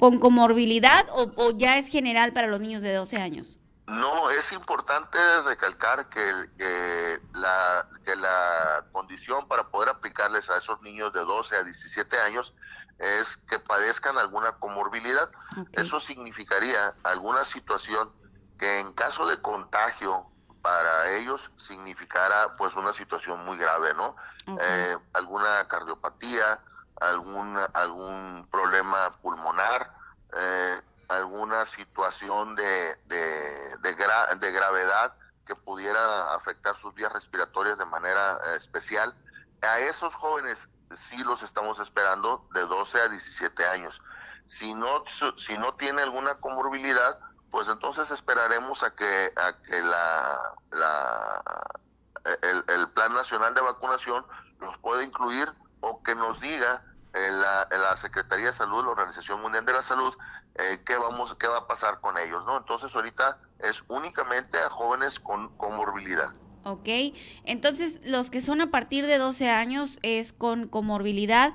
con 0.00 0.18
comorbilidad 0.18 1.06
o, 1.10 1.50
ya 1.52 1.78
es 1.78 1.88
general 1.88 2.32
para 2.32 2.46
los 2.46 2.60
niños 2.60 2.82
de 2.82 2.94
12 2.94 3.18
años? 3.18 3.58
No, 3.86 4.30
es 4.30 4.52
importante 4.52 5.18
recalcar 5.44 6.08
que, 6.08 6.20
la, 7.34 7.86
que 8.04 8.16
la 8.16 8.86
condición 8.92 9.46
para 9.46 9.68
poder 9.68 9.90
aplicarles 9.90 10.48
a 10.48 10.56
esos 10.56 10.80
niños 10.80 11.12
de 11.12 11.20
12 11.20 11.56
a 11.56 11.62
17 11.64 12.18
años 12.20 12.54
es 12.98 13.36
que 13.36 13.58
padezcan 13.58 14.16
alguna 14.16 14.52
comorbilidad. 14.52 15.30
Eso 15.72 16.00
significaría 16.00 16.94
alguna 17.02 17.44
situación 17.44 18.10
que 18.58 18.80
en 18.80 18.92
caso 18.94 19.26
de 19.26 19.40
contagio 19.42 20.26
para 20.62 21.10
ellos 21.16 21.50
significara 21.56 22.56
pues 22.56 22.76
una 22.76 22.92
situación 22.92 23.44
muy 23.44 23.58
grave, 23.58 23.92
¿no? 23.94 24.16
Eh, 24.46 24.96
alguna 25.14 25.66
cardiopatía, 25.68 26.60
algún, 27.00 27.58
algún 27.72 28.46
problema 28.50 29.16
pulmonar, 29.22 29.92
eh, 30.32 30.80
alguna 31.08 31.66
situación 31.66 32.54
de, 32.54 32.96
de, 33.06 33.76
de, 33.78 34.52
gravedad 34.52 35.14
que 35.46 35.56
pudiera 35.56 36.34
afectar 36.34 36.76
sus 36.76 36.94
vías 36.94 37.12
respiratorias 37.12 37.78
de 37.78 37.86
manera 37.86 38.34
eh, 38.34 38.56
especial. 38.56 39.14
A 39.62 39.78
esos 39.80 40.14
jóvenes 40.14 40.68
sí 40.96 41.18
los 41.18 41.42
estamos 41.42 41.80
esperando 41.80 42.46
de 42.52 42.60
12 42.60 43.00
a 43.00 43.08
17 43.08 43.66
años. 43.66 44.02
Si 44.46 44.74
no, 44.74 45.04
si 45.36 45.56
no 45.58 45.74
tiene 45.74 46.02
alguna 46.02 46.34
comorbilidad, 46.36 47.18
pues 47.50 47.68
entonces 47.68 48.10
esperaremos 48.10 48.82
a 48.84 48.94
que, 48.94 49.32
a 49.36 49.52
que 49.62 49.80
la, 49.80 50.54
la, 50.72 51.42
el, 52.42 52.64
el 52.68 52.88
Plan 52.90 53.12
Nacional 53.14 53.54
de 53.54 53.60
Vacunación 53.60 54.24
los 54.60 54.76
pueda 54.78 55.02
incluir 55.02 55.52
o 55.80 56.02
que 56.02 56.14
nos 56.14 56.40
diga 56.40 56.84
en 57.12 57.40
la, 57.40 57.68
la, 57.70 57.96
Secretaría 57.96 58.46
de 58.46 58.52
Salud, 58.52 58.84
la 58.84 58.90
Organización 58.90 59.40
Mundial 59.42 59.64
de 59.64 59.72
la 59.72 59.82
Salud, 59.82 60.14
eh, 60.54 60.80
qué, 60.84 60.96
vamos, 60.96 61.34
qué 61.34 61.46
va 61.46 61.58
a 61.58 61.66
pasar 61.66 62.00
con 62.00 62.16
ellos, 62.18 62.44
¿no? 62.46 62.58
Entonces 62.58 62.94
ahorita 62.94 63.38
es 63.58 63.84
únicamente 63.88 64.58
a 64.58 64.70
jóvenes 64.70 65.18
con 65.20 65.56
comorbilidad. 65.56 66.32
Ok, 66.64 66.88
entonces 67.44 68.00
los 68.04 68.30
que 68.30 68.40
son 68.40 68.60
a 68.60 68.70
partir 68.70 69.06
de 69.06 69.18
12 69.18 69.48
años 69.48 69.98
es 70.02 70.32
con 70.32 70.68
comorbilidad, 70.68 71.54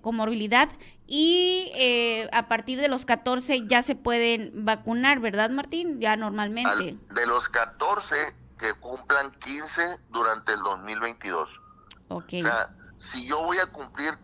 comorbilidad 0.00 0.68
y 1.06 1.72
eh, 1.74 2.28
a 2.32 2.48
partir 2.48 2.80
de 2.80 2.88
los 2.88 3.04
14 3.04 3.66
ya 3.66 3.82
se 3.82 3.96
pueden 3.96 4.64
vacunar, 4.64 5.18
¿verdad 5.18 5.50
Martín? 5.50 6.00
Ya 6.00 6.16
normalmente. 6.16 6.96
de 7.12 7.26
los 7.26 7.48
14 7.48 8.16
que 8.58 8.72
cumplan 8.74 9.30
15 9.32 9.82
durante 10.10 10.52
el 10.52 10.60
2022. 10.60 11.60
Ok. 12.08 12.24
O 12.24 12.42
sea, 12.42 12.70
si 12.98 13.26
yo 13.26 13.42
voy 13.42 13.58
a 13.58 13.66
cumplir 13.66 14.16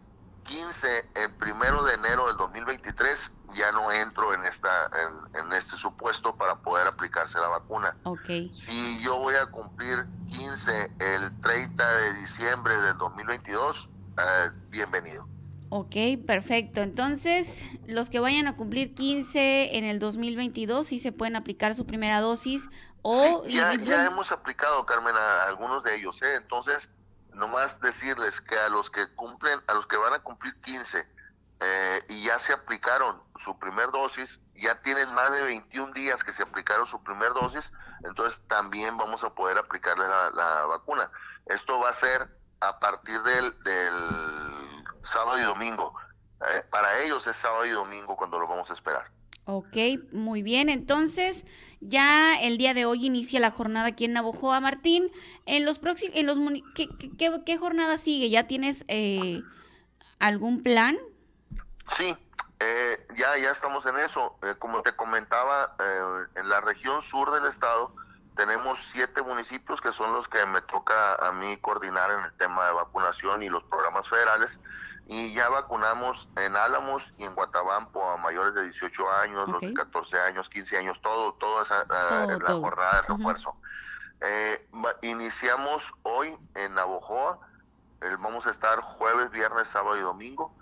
15, 0.46 1.10
el 1.16 1.30
primero 1.32 1.82
de 1.84 1.94
enero 1.94 2.26
del 2.28 2.36
2023, 2.36 3.34
ya 3.54 3.72
no 3.72 3.90
entro 3.90 4.34
en 4.34 4.44
esta 4.44 4.68
en, 5.38 5.52
este 5.52 5.76
supuesto 5.76 6.36
para 6.36 6.56
poder 6.56 6.86
aplicarse 6.86 7.38
la 7.38 7.48
vacuna. 7.48 7.96
Okay. 8.04 8.52
Si 8.54 9.02
yo 9.02 9.18
voy 9.18 9.34
a 9.34 9.46
cumplir 9.46 10.06
15 10.26 10.92
el 10.98 11.40
30 11.40 11.96
de 11.98 12.14
diciembre 12.20 12.76
del 12.80 12.98
2022, 12.98 13.90
eh, 14.18 14.50
bienvenido. 14.70 15.26
Ok, 15.68 15.96
perfecto. 16.26 16.80
Entonces, 16.80 17.64
los 17.86 18.08
que 18.08 18.20
vayan 18.20 18.46
a 18.46 18.56
cumplir 18.56 18.94
15 18.94 19.76
en 19.76 19.84
el 19.84 19.98
2022 19.98 20.86
sí 20.86 20.98
se 21.00 21.10
pueden 21.10 21.34
aplicar 21.34 21.74
su 21.74 21.86
primera 21.86 22.20
dosis 22.20 22.68
o... 23.02 23.44
ya, 23.46 23.74
ya 23.74 24.06
hemos 24.06 24.30
aplicado, 24.30 24.86
Carmen, 24.86 25.14
a 25.16 25.44
algunos 25.44 25.82
de 25.82 25.96
ellos. 25.96 26.22
¿eh? 26.22 26.36
Entonces, 26.36 26.88
nomás 27.36 27.78
decirles 27.80 28.40
que 28.40 28.58
a 28.58 28.68
los 28.70 28.90
que 28.90 29.06
cumplen, 29.14 29.60
a 29.66 29.74
los 29.74 29.86
que 29.86 29.96
van 29.96 30.14
a 30.14 30.18
cumplir 30.20 30.58
15 30.62 31.06
eh, 31.60 32.00
y 32.08 32.24
ya 32.24 32.38
se 32.38 32.52
aplicaron 32.52 33.22
su 33.44 33.58
primer 33.58 33.90
dosis, 33.90 34.40
ya 34.54 34.80
tienen 34.82 35.12
más 35.14 35.30
de 35.32 35.42
21 35.42 35.92
días 35.92 36.24
que 36.24 36.32
se 36.32 36.42
aplicaron 36.42 36.86
su 36.86 37.02
primer 37.02 37.32
dosis, 37.34 37.72
entonces 38.04 38.40
también 38.48 38.96
vamos 38.96 39.22
a 39.22 39.34
poder 39.34 39.58
aplicarle 39.58 40.04
la, 40.08 40.66
vacuna. 40.66 41.10
Esto 41.46 41.78
va 41.78 41.90
a 41.90 42.00
ser 42.00 42.28
a 42.60 42.78
partir 42.80 43.22
del, 43.22 43.62
del 43.62 43.94
sábado 45.02 45.38
y 45.38 45.42
domingo. 45.42 45.94
Eh, 46.48 46.64
para 46.70 47.00
ellos 47.00 47.26
es 47.26 47.36
sábado 47.36 47.66
y 47.66 47.70
domingo 47.70 48.16
cuando 48.16 48.38
lo 48.38 48.48
vamos 48.48 48.70
a 48.70 48.74
esperar. 48.74 49.10
Ok, 49.46 49.76
muy 50.10 50.42
bien. 50.42 50.68
Entonces, 50.68 51.44
ya 51.80 52.34
el 52.40 52.58
día 52.58 52.74
de 52.74 52.84
hoy 52.84 53.06
inicia 53.06 53.38
la 53.38 53.52
jornada 53.52 53.86
aquí 53.86 54.04
en 54.04 54.12
Navojoa, 54.12 54.60
Martín. 54.60 55.08
En 55.46 55.64
los 55.64 55.78
próximos, 55.78 56.16
en 56.16 56.26
los 56.26 56.38
¿qué, 56.74 56.88
qué, 57.44 57.56
jornada 57.56 57.96
sigue? 57.96 58.28
¿Ya 58.28 58.48
tienes 58.48 58.84
eh, 58.88 59.42
algún 60.18 60.64
plan? 60.64 60.98
Sí, 61.96 62.16
eh, 62.58 63.06
ya, 63.16 63.38
ya 63.38 63.52
estamos 63.52 63.86
en 63.86 63.98
eso. 64.00 64.36
Eh, 64.42 64.54
como 64.58 64.82
te 64.82 64.96
comentaba, 64.96 65.76
en 66.34 66.48
la 66.48 66.60
región 66.60 67.00
sur 67.00 67.32
del 67.32 67.46
estado 67.46 67.94
tenemos 68.36 68.86
siete 68.86 69.22
municipios 69.22 69.80
que 69.80 69.92
son 69.92 70.12
los 70.12 70.28
que 70.28 70.44
me 70.46 70.60
toca 70.60 71.14
a 71.26 71.32
mí 71.32 71.56
coordinar 71.56 72.10
en 72.10 72.20
el 72.20 72.32
tema 72.34 72.66
de 72.66 72.74
vacunación 72.74 73.42
y 73.42 73.48
los 73.48 73.64
programas 73.64 74.08
federales 74.08 74.60
y 75.08 75.32
ya 75.34 75.48
vacunamos 75.48 76.28
en 76.36 76.56
Álamos 76.56 77.14
y 77.16 77.24
en 77.24 77.34
Guatabampo 77.34 78.10
a 78.10 78.16
mayores 78.18 78.54
de 78.54 78.64
18 78.64 79.12
años, 79.22 79.48
los 79.48 79.60
de 79.60 79.72
14 79.72 80.20
años, 80.20 80.48
15 80.48 80.78
años, 80.78 81.00
todo, 81.00 81.32
toda 81.34 81.62
esa, 81.62 81.84
la 81.88 82.54
jornada 82.54 83.02
de 83.02 83.14
refuerzo. 83.14 83.56
Eh, 84.20 84.68
iniciamos 85.02 85.94
hoy 86.02 86.36
en 86.54 86.74
Navojoa, 86.74 87.38
vamos 88.18 88.46
a 88.46 88.50
estar 88.50 88.80
jueves, 88.80 89.30
viernes, 89.30 89.68
sábado 89.68 89.96
y 89.96 90.00
domingo. 90.00 90.52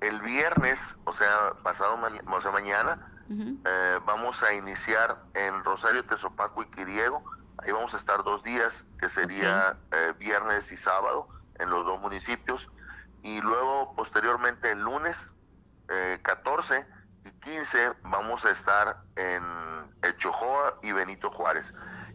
El 0.00 0.20
viernes, 0.20 0.98
o 1.04 1.12
sea, 1.12 1.54
pasado 1.62 1.96
o 2.26 2.40
sea, 2.40 2.50
mañana, 2.50 3.11
eh, 3.30 4.00
vamos 4.04 4.42
a 4.42 4.54
iniciar 4.54 5.22
en 5.34 5.64
Rosario, 5.64 6.04
Tezopaco 6.04 6.62
y 6.62 6.70
Quiriego. 6.70 7.22
Ahí 7.58 7.70
vamos 7.72 7.94
a 7.94 7.96
estar 7.96 8.24
dos 8.24 8.42
días, 8.42 8.86
que 8.98 9.08
sería 9.08 9.78
eh, 9.92 10.14
viernes 10.18 10.72
y 10.72 10.76
sábado, 10.76 11.28
en 11.58 11.70
los 11.70 11.84
dos 11.84 12.00
municipios 12.00 12.70
y 13.22 13.40
luego 13.40 13.94
posteriormente 13.94 14.72
el 14.72 14.80
lunes 14.80 15.36
14 16.22 16.78
eh, 16.78 16.86
y 17.24 17.30
15 17.30 17.92
vamos 18.02 18.44
a 18.44 18.50
estar 18.50 19.02
en 19.16 19.42
El 20.02 20.16
Chojoa 20.16 20.78
y 20.82 20.92
Benito 20.92 21.30
Juárez. 21.30 21.74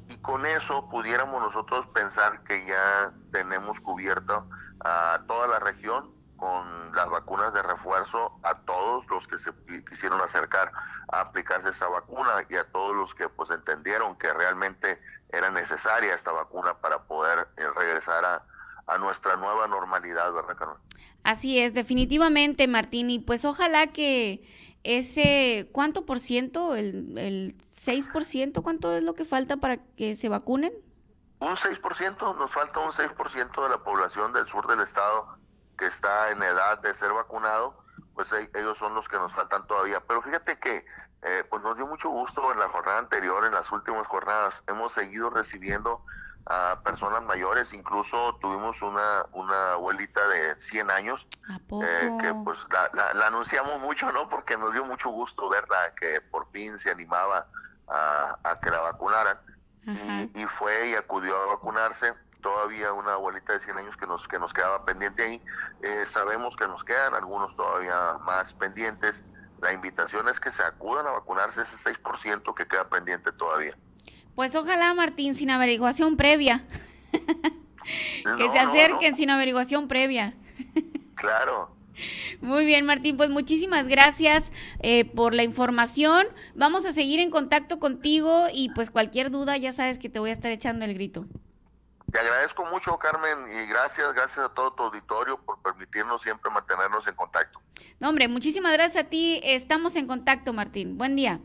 Y 0.09 0.17
con 0.17 0.45
eso 0.45 0.89
pudiéramos 0.89 1.41
nosotros 1.41 1.87
pensar 1.87 2.43
que 2.43 2.65
ya 2.65 3.13
tenemos 3.31 3.79
cubierta 3.79 4.45
a 4.83 5.23
toda 5.27 5.47
la 5.47 5.59
región 5.59 6.13
con 6.37 6.95
las 6.95 7.09
vacunas 7.09 7.53
de 7.53 7.61
refuerzo 7.61 8.39
a 8.43 8.59
todos 8.59 9.07
los 9.09 9.27
que 9.27 9.37
se 9.37 9.51
quisieron 9.89 10.21
acercar 10.21 10.71
a 11.11 11.21
aplicarse 11.21 11.69
esa 11.69 11.87
vacuna 11.89 12.45
y 12.49 12.55
a 12.55 12.63
todos 12.65 12.95
los 12.95 13.15
que 13.15 13.27
pues 13.27 13.49
entendieron 13.49 14.15
que 14.17 14.31
realmente 14.33 15.01
era 15.29 15.49
necesaria 15.51 16.13
esta 16.13 16.31
vacuna 16.31 16.79
para 16.79 17.03
poder 17.03 17.47
eh, 17.57 17.65
regresar 17.75 18.23
a, 18.23 18.43
a 18.87 18.97
nuestra 18.97 19.35
nueva 19.35 19.67
normalidad, 19.67 20.31
¿verdad, 20.33 20.55
Carmen? 20.55 20.77
Así 21.23 21.59
es, 21.59 21.73
definitivamente, 21.73 22.67
Martín. 22.67 23.09
Y 23.09 23.19
pues 23.19 23.43
ojalá 23.43 23.87
que 23.87 24.47
ese, 24.83 25.69
¿cuánto 25.73 26.05
por 26.05 26.19
ciento? 26.19 26.75
¿El, 26.75 27.17
el 27.17 27.57
6%? 27.83 28.61
¿Cuánto 28.61 28.95
es 28.95 29.03
lo 29.03 29.13
que 29.13 29.25
falta 29.25 29.57
para 29.57 29.77
que 29.95 30.15
se 30.15 30.29
vacunen? 30.29 30.71
Un 31.39 31.55
6%, 31.55 32.37
nos 32.37 32.51
falta 32.51 32.79
un 32.79 32.89
6% 32.89 33.63
de 33.63 33.69
la 33.69 33.83
población 33.83 34.33
del 34.33 34.47
sur 34.47 34.67
del 34.67 34.79
estado 34.79 35.37
que 35.77 35.85
está 35.85 36.31
en 36.31 36.41
edad 36.41 36.79
de 36.79 36.93
ser 36.93 37.13
vacunado, 37.13 37.77
pues 38.13 38.33
ellos 38.33 38.77
son 38.77 38.95
los 38.95 39.07
que 39.07 39.17
nos 39.17 39.33
faltan 39.33 39.65
todavía. 39.67 40.01
Pero 40.07 40.21
fíjate 40.21 40.59
que 40.59 40.85
eh, 41.23 41.43
pues 41.49 41.61
nos 41.63 41.77
dio 41.77 41.87
mucho 41.87 42.09
gusto 42.09 42.51
en 42.51 42.59
la 42.59 42.67
jornada 42.69 42.99
anterior, 42.99 43.45
en 43.45 43.53
las 43.53 43.71
últimas 43.71 44.07
jornadas, 44.07 44.63
hemos 44.67 44.91
seguido 44.93 45.29
recibiendo 45.29 46.03
a 46.49 46.79
personas 46.83 47.23
mayores, 47.23 47.73
incluso 47.73 48.37
tuvimos 48.39 48.81
una, 48.81 49.25
una 49.33 49.73
abuelita 49.73 50.25
de 50.29 50.57
100 50.57 50.91
años 50.91 51.27
eh, 51.49 52.17
que 52.21 52.33
pues 52.45 52.67
la, 52.71 53.27
anunciamos 53.27 53.79
mucho, 53.81 54.11
¿no? 54.11 54.29
Porque 54.29 54.57
nos 54.57 54.71
dio 54.73 54.85
mucho 54.85 55.09
gusto 55.09 55.49
verla, 55.49 55.77
que 55.99 56.21
por 56.21 56.49
fin 56.51 56.77
se 56.77 56.89
animaba 56.89 57.47
a, 57.89 58.59
que 58.61 58.69
la 58.69 58.81
vacunaran 58.81 59.37
y, 60.33 60.45
fue 60.45 60.89
y 60.89 60.95
acudió 60.95 61.35
a 61.35 61.45
vacunarse. 61.47 62.13
Todavía 62.47 62.93
una 62.93 63.15
abuelita 63.15 63.51
de 63.51 63.59
100 63.59 63.77
años 63.77 63.97
que 63.97 64.07
nos, 64.07 64.25
que 64.25 64.39
nos 64.39 64.53
quedaba 64.53 64.85
pendiente 64.85 65.21
ahí. 65.21 65.41
Eh, 65.81 66.05
sabemos 66.05 66.55
que 66.55 66.65
nos 66.65 66.85
quedan 66.85 67.13
algunos 67.13 67.57
todavía 67.57 67.93
más 68.25 68.53
pendientes. 68.53 69.25
La 69.61 69.73
invitación 69.73 70.29
es 70.29 70.39
que 70.39 70.49
se 70.49 70.63
acudan 70.63 71.07
a 71.07 71.11
vacunarse 71.11 71.63
ese 71.63 71.75
6% 71.91 72.55
que 72.55 72.65
queda 72.65 72.87
pendiente 72.87 73.33
todavía. 73.33 73.77
Pues 74.33 74.55
ojalá, 74.55 74.93
Martín, 74.93 75.35
sin 75.35 75.49
averiguación 75.49 76.15
previa. 76.15 76.65
que 77.11 78.49
se 78.53 78.59
acerquen 78.59 79.17
sin 79.17 79.29
averiguación 79.29 79.89
previa. 79.89 80.33
claro. 81.15 81.75
Muy 82.39 82.63
bien, 82.63 82.85
Martín, 82.85 83.17
pues 83.17 83.29
muchísimas 83.29 83.89
gracias 83.89 84.53
eh, 84.79 85.03
por 85.03 85.33
la 85.33 85.43
información. 85.43 86.27
Vamos 86.55 86.85
a 86.85 86.93
seguir 86.93 87.19
en 87.19 87.29
contacto 87.29 87.77
contigo 87.77 88.45
y 88.53 88.69
pues 88.69 88.89
cualquier 88.89 89.31
duda 89.31 89.57
ya 89.57 89.73
sabes 89.73 89.99
que 89.99 90.07
te 90.07 90.19
voy 90.19 90.29
a 90.29 90.33
estar 90.33 90.53
echando 90.53 90.85
el 90.85 90.93
grito. 90.93 91.25
Te 92.11 92.19
agradezco 92.19 92.65
mucho, 92.65 92.97
Carmen, 92.97 93.37
y 93.51 93.67
gracias, 93.67 94.13
gracias 94.13 94.45
a 94.45 94.49
todo 94.49 94.71
tu 94.71 94.83
auditorio 94.83 95.37
por 95.43 95.61
permitirnos 95.61 96.21
siempre 96.21 96.49
mantenernos 96.49 97.05
en 97.07 97.15
contacto. 97.15 97.61
No, 97.99 98.09
hombre, 98.09 98.27
muchísimas 98.27 98.71
gracias 98.73 99.05
a 99.05 99.09
ti. 99.09 99.41
Estamos 99.43 99.95
en 99.95 100.07
contacto, 100.07 100.53
Martín. 100.53 100.97
Buen 100.97 101.15
día. 101.17 101.41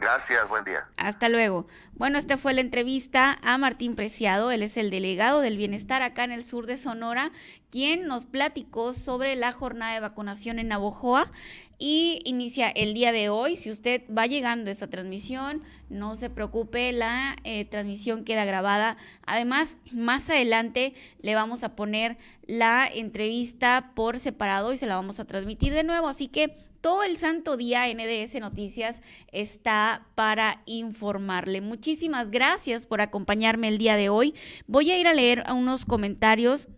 Gracias, 0.00 0.48
buen 0.48 0.64
día. 0.64 0.88
Hasta 0.96 1.28
luego. 1.28 1.66
Bueno, 1.94 2.18
esta 2.18 2.36
fue 2.36 2.54
la 2.54 2.60
entrevista 2.60 3.38
a 3.42 3.58
Martín 3.58 3.94
Preciado, 3.94 4.50
él 4.50 4.62
es 4.62 4.76
el 4.76 4.90
delegado 4.90 5.40
del 5.40 5.56
bienestar 5.56 6.02
acá 6.02 6.24
en 6.24 6.32
el 6.32 6.44
sur 6.44 6.66
de 6.66 6.76
Sonora, 6.76 7.32
quien 7.70 8.06
nos 8.06 8.24
platicó 8.24 8.92
sobre 8.92 9.34
la 9.36 9.52
jornada 9.52 9.94
de 9.94 10.00
vacunación 10.00 10.58
en 10.58 10.68
Navojoa 10.68 11.30
y 11.78 12.20
inicia 12.24 12.68
el 12.68 12.94
día 12.94 13.12
de 13.12 13.28
hoy. 13.28 13.56
Si 13.56 13.70
usted 13.70 14.02
va 14.16 14.26
llegando 14.26 14.68
a 14.68 14.72
esta 14.72 14.88
transmisión, 14.88 15.62
no 15.88 16.14
se 16.14 16.30
preocupe, 16.30 16.92
la 16.92 17.36
eh, 17.44 17.64
transmisión 17.64 18.24
queda 18.24 18.44
grabada. 18.44 18.96
Además, 19.26 19.76
más 19.92 20.30
adelante 20.30 20.94
le 21.20 21.34
vamos 21.34 21.64
a 21.64 21.74
poner 21.74 22.16
la 22.46 22.86
entrevista 22.86 23.92
por 23.94 24.18
separado 24.18 24.72
y 24.72 24.76
se 24.76 24.86
la 24.86 24.96
vamos 24.96 25.20
a 25.20 25.24
transmitir 25.24 25.72
de 25.72 25.84
nuevo, 25.84 26.08
así 26.08 26.28
que 26.28 26.67
todo 26.80 27.02
el 27.02 27.16
santo 27.16 27.56
día 27.56 27.86
NDS 27.92 28.40
Noticias 28.40 29.00
está 29.32 30.06
para 30.14 30.62
informarle. 30.66 31.60
Muchísimas 31.60 32.30
gracias 32.30 32.86
por 32.86 33.00
acompañarme 33.00 33.68
el 33.68 33.78
día 33.78 33.96
de 33.96 34.08
hoy. 34.08 34.34
Voy 34.66 34.90
a 34.90 34.98
ir 34.98 35.06
a 35.06 35.14
leer 35.14 35.44
unos 35.52 35.84
comentarios. 35.84 36.68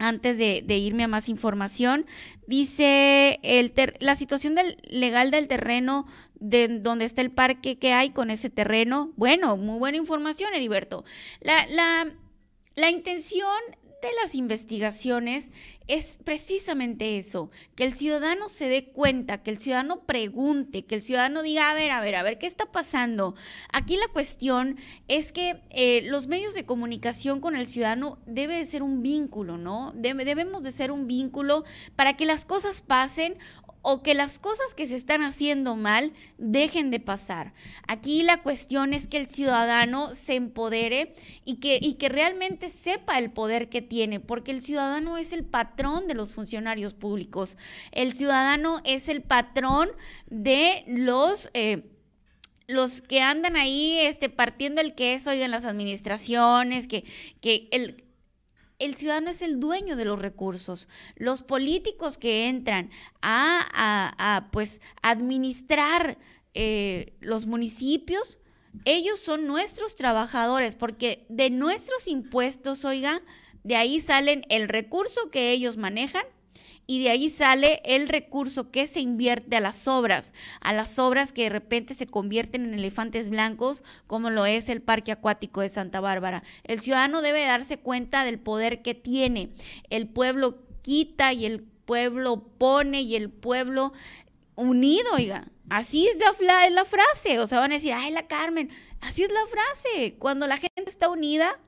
Antes 0.00 0.36
de, 0.36 0.76
irme 0.76 1.04
a 1.04 1.08
más 1.08 1.28
información, 1.28 2.04
dice 2.48 3.38
la 4.00 4.16
situación 4.16 4.56
legal 4.82 5.30
del 5.30 5.46
terreno 5.46 6.04
de 6.34 6.66
donde 6.80 7.04
está 7.04 7.22
el 7.22 7.30
parque 7.30 7.78
que 7.78 7.92
hay 7.92 8.10
con 8.10 8.30
ese 8.30 8.50
terreno. 8.50 9.12
Bueno, 9.14 9.56
muy 9.56 9.78
buena 9.78 9.96
información, 9.96 10.52
Heriberto. 10.52 11.04
La, 11.40 11.64
la, 11.68 12.12
la 12.74 12.90
intención 12.90 13.46
de 14.08 14.14
las 14.22 14.34
investigaciones 14.34 15.50
es 15.86 16.18
precisamente 16.24 17.18
eso, 17.18 17.50
que 17.74 17.84
el 17.84 17.92
ciudadano 17.92 18.48
se 18.48 18.68
dé 18.68 18.86
cuenta, 18.86 19.42
que 19.42 19.50
el 19.50 19.58
ciudadano 19.58 20.04
pregunte, 20.04 20.84
que 20.84 20.94
el 20.94 21.02
ciudadano 21.02 21.42
diga, 21.42 21.70
a 21.70 21.74
ver, 21.74 21.90
a 21.90 22.00
ver, 22.00 22.14
a 22.14 22.22
ver, 22.22 22.38
¿qué 22.38 22.46
está 22.46 22.72
pasando? 22.72 23.34
Aquí 23.72 23.96
la 23.96 24.08
cuestión 24.08 24.78
es 25.08 25.32
que 25.32 25.62
eh, 25.70 26.02
los 26.06 26.26
medios 26.26 26.54
de 26.54 26.64
comunicación 26.64 27.40
con 27.40 27.56
el 27.56 27.66
ciudadano 27.66 28.18
debe 28.26 28.56
de 28.56 28.64
ser 28.64 28.82
un 28.82 29.02
vínculo, 29.02 29.58
¿no? 29.58 29.92
debemos 29.94 30.62
de 30.62 30.72
ser 30.72 30.90
un 30.90 31.06
vínculo 31.06 31.64
para 31.96 32.16
que 32.16 32.26
las 32.26 32.44
cosas 32.44 32.80
pasen 32.80 33.36
o 33.86 34.02
que 34.02 34.14
las 34.14 34.38
cosas 34.38 34.74
que 34.74 34.86
se 34.86 34.96
están 34.96 35.22
haciendo 35.22 35.76
mal 35.76 36.14
dejen 36.38 36.90
de 36.90 37.00
pasar. 37.00 37.52
Aquí 37.86 38.22
la 38.22 38.42
cuestión 38.42 38.94
es 38.94 39.06
que 39.06 39.18
el 39.18 39.28
ciudadano 39.28 40.14
se 40.14 40.36
empodere 40.36 41.14
y 41.44 41.56
que, 41.56 41.78
y 41.80 41.94
que 41.94 42.08
realmente 42.08 42.70
sepa 42.70 43.18
el 43.18 43.30
poder 43.30 43.68
que 43.68 43.82
tiene, 43.82 44.20
porque 44.20 44.52
el 44.52 44.62
ciudadano 44.62 45.18
es 45.18 45.34
el 45.34 45.44
patrón 45.44 46.08
de 46.08 46.14
los 46.14 46.32
funcionarios 46.32 46.94
públicos. 46.94 47.58
El 47.92 48.14
ciudadano 48.14 48.80
es 48.84 49.08
el 49.08 49.22
patrón 49.22 49.90
de 50.26 50.82
los... 50.86 51.50
Eh, 51.52 51.90
los 52.66 53.02
que 53.02 53.20
andan 53.20 53.56
ahí 53.56 53.98
este, 54.00 54.30
partiendo 54.30 54.80
el 54.80 54.94
queso 54.94 55.32
en 55.32 55.50
las 55.50 55.66
administraciones, 55.66 56.86
que, 56.86 57.04
que 57.42 57.68
el, 57.72 58.03
el 58.84 58.94
ciudadano 58.94 59.30
es 59.30 59.42
el 59.42 59.60
dueño 59.60 59.96
de 59.96 60.04
los 60.04 60.20
recursos. 60.20 60.88
Los 61.16 61.42
políticos 61.42 62.18
que 62.18 62.48
entran 62.48 62.90
a, 63.22 64.48
pues, 64.52 64.80
administrar 65.02 66.18
eh, 66.54 67.14
los 67.20 67.46
municipios, 67.46 68.38
ellos 68.84 69.20
son 69.20 69.46
nuestros 69.46 69.96
trabajadores, 69.96 70.74
porque 70.74 71.26
de 71.28 71.50
nuestros 71.50 72.08
impuestos, 72.08 72.84
oiga, 72.84 73.22
De 73.62 73.76
ahí 73.76 73.98
salen 73.98 74.44
el 74.50 74.68
recurso 74.68 75.30
que 75.30 75.50
ellos 75.50 75.78
manejan 75.78 76.26
y 76.86 77.02
de 77.02 77.10
ahí 77.10 77.30
sale 77.30 77.80
el 77.84 78.08
recurso 78.08 78.70
que 78.70 78.86
se 78.86 79.00
invierte 79.00 79.56
a 79.56 79.60
las 79.60 79.88
obras, 79.88 80.32
a 80.60 80.72
las 80.72 80.98
obras 80.98 81.32
que 81.32 81.44
de 81.44 81.48
repente 81.48 81.94
se 81.94 82.06
convierten 82.06 82.64
en 82.64 82.74
elefantes 82.74 83.30
blancos, 83.30 83.82
como 84.06 84.30
lo 84.30 84.44
es 84.46 84.68
el 84.68 84.82
Parque 84.82 85.12
Acuático 85.12 85.60
de 85.60 85.68
Santa 85.68 86.00
Bárbara. 86.00 86.42
El 86.64 86.80
ciudadano 86.80 87.22
debe 87.22 87.44
darse 87.44 87.78
cuenta 87.78 88.24
del 88.24 88.38
poder 88.38 88.82
que 88.82 88.94
tiene. 88.94 89.50
El 89.88 90.08
pueblo 90.08 90.58
quita 90.82 91.32
y 91.32 91.46
el 91.46 91.62
pueblo 91.62 92.48
pone 92.58 93.02
y 93.02 93.16
el 93.16 93.30
pueblo 93.30 93.92
unido, 94.54 95.14
oiga. 95.14 95.48
Así 95.70 96.06
es 96.06 96.18
la, 96.18 96.84
frase. 96.84 97.38
O 97.38 97.46
sea, 97.46 97.60
van 97.60 97.72
a 97.72 97.76
decir, 97.76 97.94
ay, 97.94 98.12
la 98.12 98.26
Carmen. 98.26 98.70
Así 99.00 99.22
es 99.22 99.32
la 99.32 99.46
frase. 99.46 100.16
Cuando 100.18 100.46
la 100.46 100.58
gente 100.58 100.90
está 100.90 101.08
unida, 101.08 101.58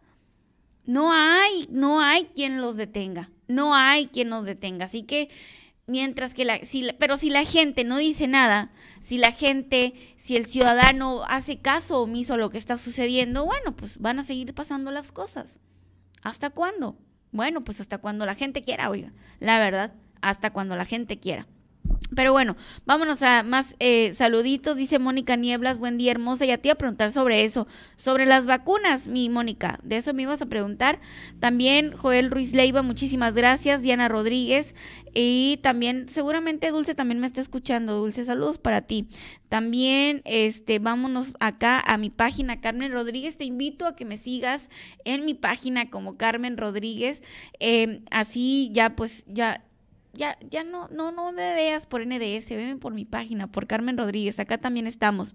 no 0.85 1.13
hay, 1.13 1.67
no 1.71 2.01
hay 2.01 2.27
quien 2.27 2.61
los 2.61 2.77
detenga. 2.77 3.31
No 3.49 3.75
hay 3.75 4.07
quien 4.09 4.29
nos 4.29 4.45
detenga. 4.45 4.87
Así 4.87 5.03
que 5.03 5.29
mientras 5.87 6.35
que 6.35 6.45
la, 6.45 6.59
si, 6.65 6.89
pero 6.99 7.17
si 7.17 7.31
la 7.31 7.45
gente 7.45 7.85
no 7.85 7.97
dice 7.97 8.29
nada, 8.29 8.73
si 9.01 9.19
la 9.19 9.33
gente, 9.33 9.95
si 10.17 10.37
el 10.37 10.47
ciudadano 10.47 11.23
hace 11.29 11.59
caso 11.59 12.01
omiso 12.01 12.35
a 12.35 12.39
lo 12.39 12.51
que 12.51 12.59
está 12.59 12.77
sucediendo, 12.77 13.45
bueno, 13.45 13.77
pues 13.77 13.99
van 13.99 14.19
a 14.19 14.25
seguir 14.25 14.55
pasando 14.55 14.91
las 14.91 15.13
cosas. 15.13 15.61
¿Hasta 16.23 16.51
cuándo? 16.51 16.99
Bueno, 17.33 17.63
pues 17.63 17.81
hasta 17.81 17.99
cuando 17.99 18.27
la 18.27 18.35
gente 18.35 18.63
quiera, 18.63 18.91
oiga, 18.91 19.13
la 19.41 19.59
verdad, 19.59 19.95
hasta 20.23 20.53
cuando 20.53 20.77
la 20.77 20.87
gente 20.87 21.19
quiera. 21.19 21.47
Pero 22.15 22.33
bueno, 22.33 22.57
vámonos 22.87 23.21
a 23.23 23.43
más 23.43 23.77
eh, 23.79 24.15
saluditos. 24.15 24.77
Dice 24.77 24.99
Mónica 24.99 25.37
Nieblas, 25.37 25.79
buen 25.79 25.99
día 25.99 26.13
hermosa. 26.13 26.47
Ya 26.47 26.57
te 26.57 26.69
iba 26.69 26.73
a 26.73 26.79
preguntar 26.79 27.13
sobre 27.13 27.45
eso, 27.45 27.67
sobre 27.97 28.25
las 28.25 28.47
vacunas, 28.47 29.09
mi 29.09 29.29
Mónica. 29.29 29.79
De 29.83 29.99
eso 29.99 30.15
me 30.15 30.23
ibas 30.23 30.41
a 30.41 30.47
preguntar. 30.47 30.99
También 31.41 31.93
Joel 31.93 32.31
Ruiz 32.31 32.55
Leiva, 32.55 32.83
muchísimas 32.83 33.35
gracias. 33.35 33.83
Diana 33.83 34.09
Rodríguez. 34.09 34.75
Y 35.13 35.59
también, 35.63 36.09
seguramente 36.09 36.71
Dulce 36.71 36.95
también 36.95 37.21
me 37.21 37.27
está 37.27 37.41
escuchando. 37.41 37.99
Dulce, 37.99 38.25
saludos 38.25 38.59
para 38.59 38.83
ti. 38.83 39.09
También, 39.49 40.23
este, 40.25 40.79
vámonos 40.79 41.35
acá 41.41 41.81
a 41.81 41.99
mi 41.99 42.11
página, 42.11 42.61
Carmen 42.61 42.93
Rodríguez. 42.93 43.37
Te 43.37 43.45
invito 43.45 43.87
a 43.87 43.97
que 43.97 44.05
me 44.05 44.17
sigas 44.17 44.71
en 45.05 45.25
mi 45.25 45.35
página 45.35 45.91
como 45.91 46.17
Carmen 46.17 46.57
Rodríguez. 46.57 47.23
Eh, 47.61 48.01
así 48.11 48.71
ya, 48.73 48.97
pues, 48.97 49.25
ya 49.27 49.67
ya, 50.17 50.39
ya 50.51 50.65
no, 50.65 50.89
no, 50.89 51.13
no 51.13 51.33
me 51.33 51.55
veas 51.55 51.87
por 51.87 52.05
NDS, 52.05 52.51
veme 52.51 52.77
por 52.77 52.95
mi 52.95 53.05
página, 53.05 53.47
por 53.51 53.67
Carmen 53.67 53.97
Rodríguez, 53.97 54.39
acá 54.41 54.59
también 54.59 54.87
estamos. 54.87 55.35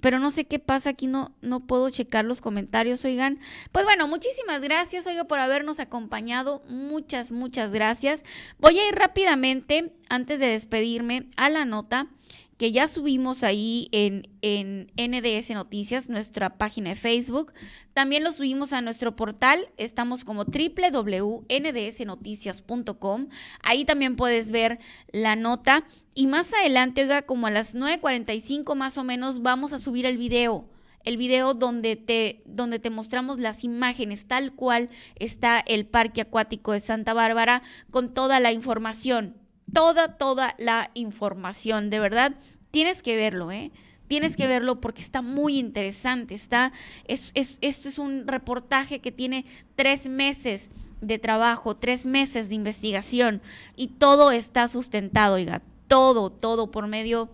Pero 0.00 0.18
no 0.18 0.30
sé 0.30 0.46
qué 0.46 0.58
pasa, 0.58 0.90
aquí 0.90 1.06
no, 1.06 1.34
no 1.42 1.60
puedo 1.60 1.90
checar 1.90 2.24
los 2.24 2.40
comentarios, 2.40 3.04
oigan. 3.04 3.38
Pues 3.72 3.84
bueno, 3.84 4.08
muchísimas 4.08 4.62
gracias, 4.62 5.06
oiga, 5.06 5.24
por 5.24 5.38
habernos 5.38 5.80
acompañado. 5.80 6.62
Muchas, 6.66 7.30
muchas 7.30 7.72
gracias. 7.72 8.22
Voy 8.58 8.78
a 8.78 8.88
ir 8.88 8.94
rápidamente, 8.94 9.92
antes 10.08 10.40
de 10.40 10.46
despedirme, 10.46 11.28
a 11.36 11.50
la 11.50 11.66
nota 11.66 12.08
que 12.56 12.72
ya 12.72 12.88
subimos 12.88 13.42
ahí 13.42 13.90
en, 13.92 14.26
en, 14.42 14.90
NDS 14.96 15.50
Noticias, 15.50 16.08
nuestra 16.08 16.56
página 16.58 16.90
de 16.90 16.96
Facebook. 16.96 17.52
También 17.92 18.24
lo 18.24 18.32
subimos 18.32 18.72
a 18.72 18.80
nuestro 18.80 19.14
portal, 19.16 19.68
estamos 19.76 20.24
como 20.24 20.44
www.ndsnoticias.com. 20.44 23.28
Ahí 23.62 23.84
también 23.84 24.16
puedes 24.16 24.50
ver 24.50 24.78
la 25.12 25.36
nota. 25.36 25.84
Y 26.14 26.26
más 26.26 26.52
adelante, 26.52 27.02
oiga, 27.02 27.22
como 27.22 27.46
a 27.46 27.50
las 27.50 27.74
9.45 27.74 28.74
más 28.74 28.98
o 28.98 29.04
menos, 29.04 29.40
vamos 29.42 29.72
a 29.72 29.78
subir 29.78 30.04
el 30.06 30.18
video 30.18 30.68
el 31.04 31.16
video 31.16 31.54
donde 31.54 31.96
te, 31.96 32.42
donde 32.44 32.78
te 32.78 32.88
mostramos 32.88 33.40
las 33.40 33.64
imágenes 33.64 34.26
tal 34.26 34.52
cual 34.52 34.88
está 35.16 35.58
el 35.58 35.84
parque 35.84 36.20
acuático 36.20 36.70
de 36.72 36.80
Santa 36.80 37.12
Bárbara 37.12 37.62
con 37.90 38.14
toda 38.14 38.38
la 38.38 38.52
información 38.52 39.41
toda, 39.72 40.16
toda 40.16 40.54
la 40.58 40.90
información. 40.94 41.90
De 41.90 42.00
verdad, 42.00 42.34
tienes 42.70 43.02
que 43.02 43.16
verlo, 43.16 43.50
¿eh? 43.50 43.70
Tienes 44.08 44.36
que 44.36 44.46
verlo 44.46 44.80
porque 44.80 45.00
está 45.00 45.22
muy 45.22 45.58
interesante. 45.58 46.34
Está, 46.34 46.72
es, 47.06 47.32
es, 47.34 47.58
este 47.62 47.88
es 47.88 47.98
un 47.98 48.26
reportaje 48.26 49.00
que 49.00 49.12
tiene 49.12 49.46
tres 49.74 50.08
meses 50.08 50.70
de 51.00 51.18
trabajo, 51.18 51.76
tres 51.76 52.06
meses 52.06 52.48
de 52.48 52.54
investigación 52.54 53.42
y 53.74 53.88
todo 53.88 54.30
está 54.30 54.68
sustentado, 54.68 55.34
oiga, 55.34 55.62
todo, 55.88 56.30
todo 56.30 56.70
por 56.70 56.86
medio 56.86 57.28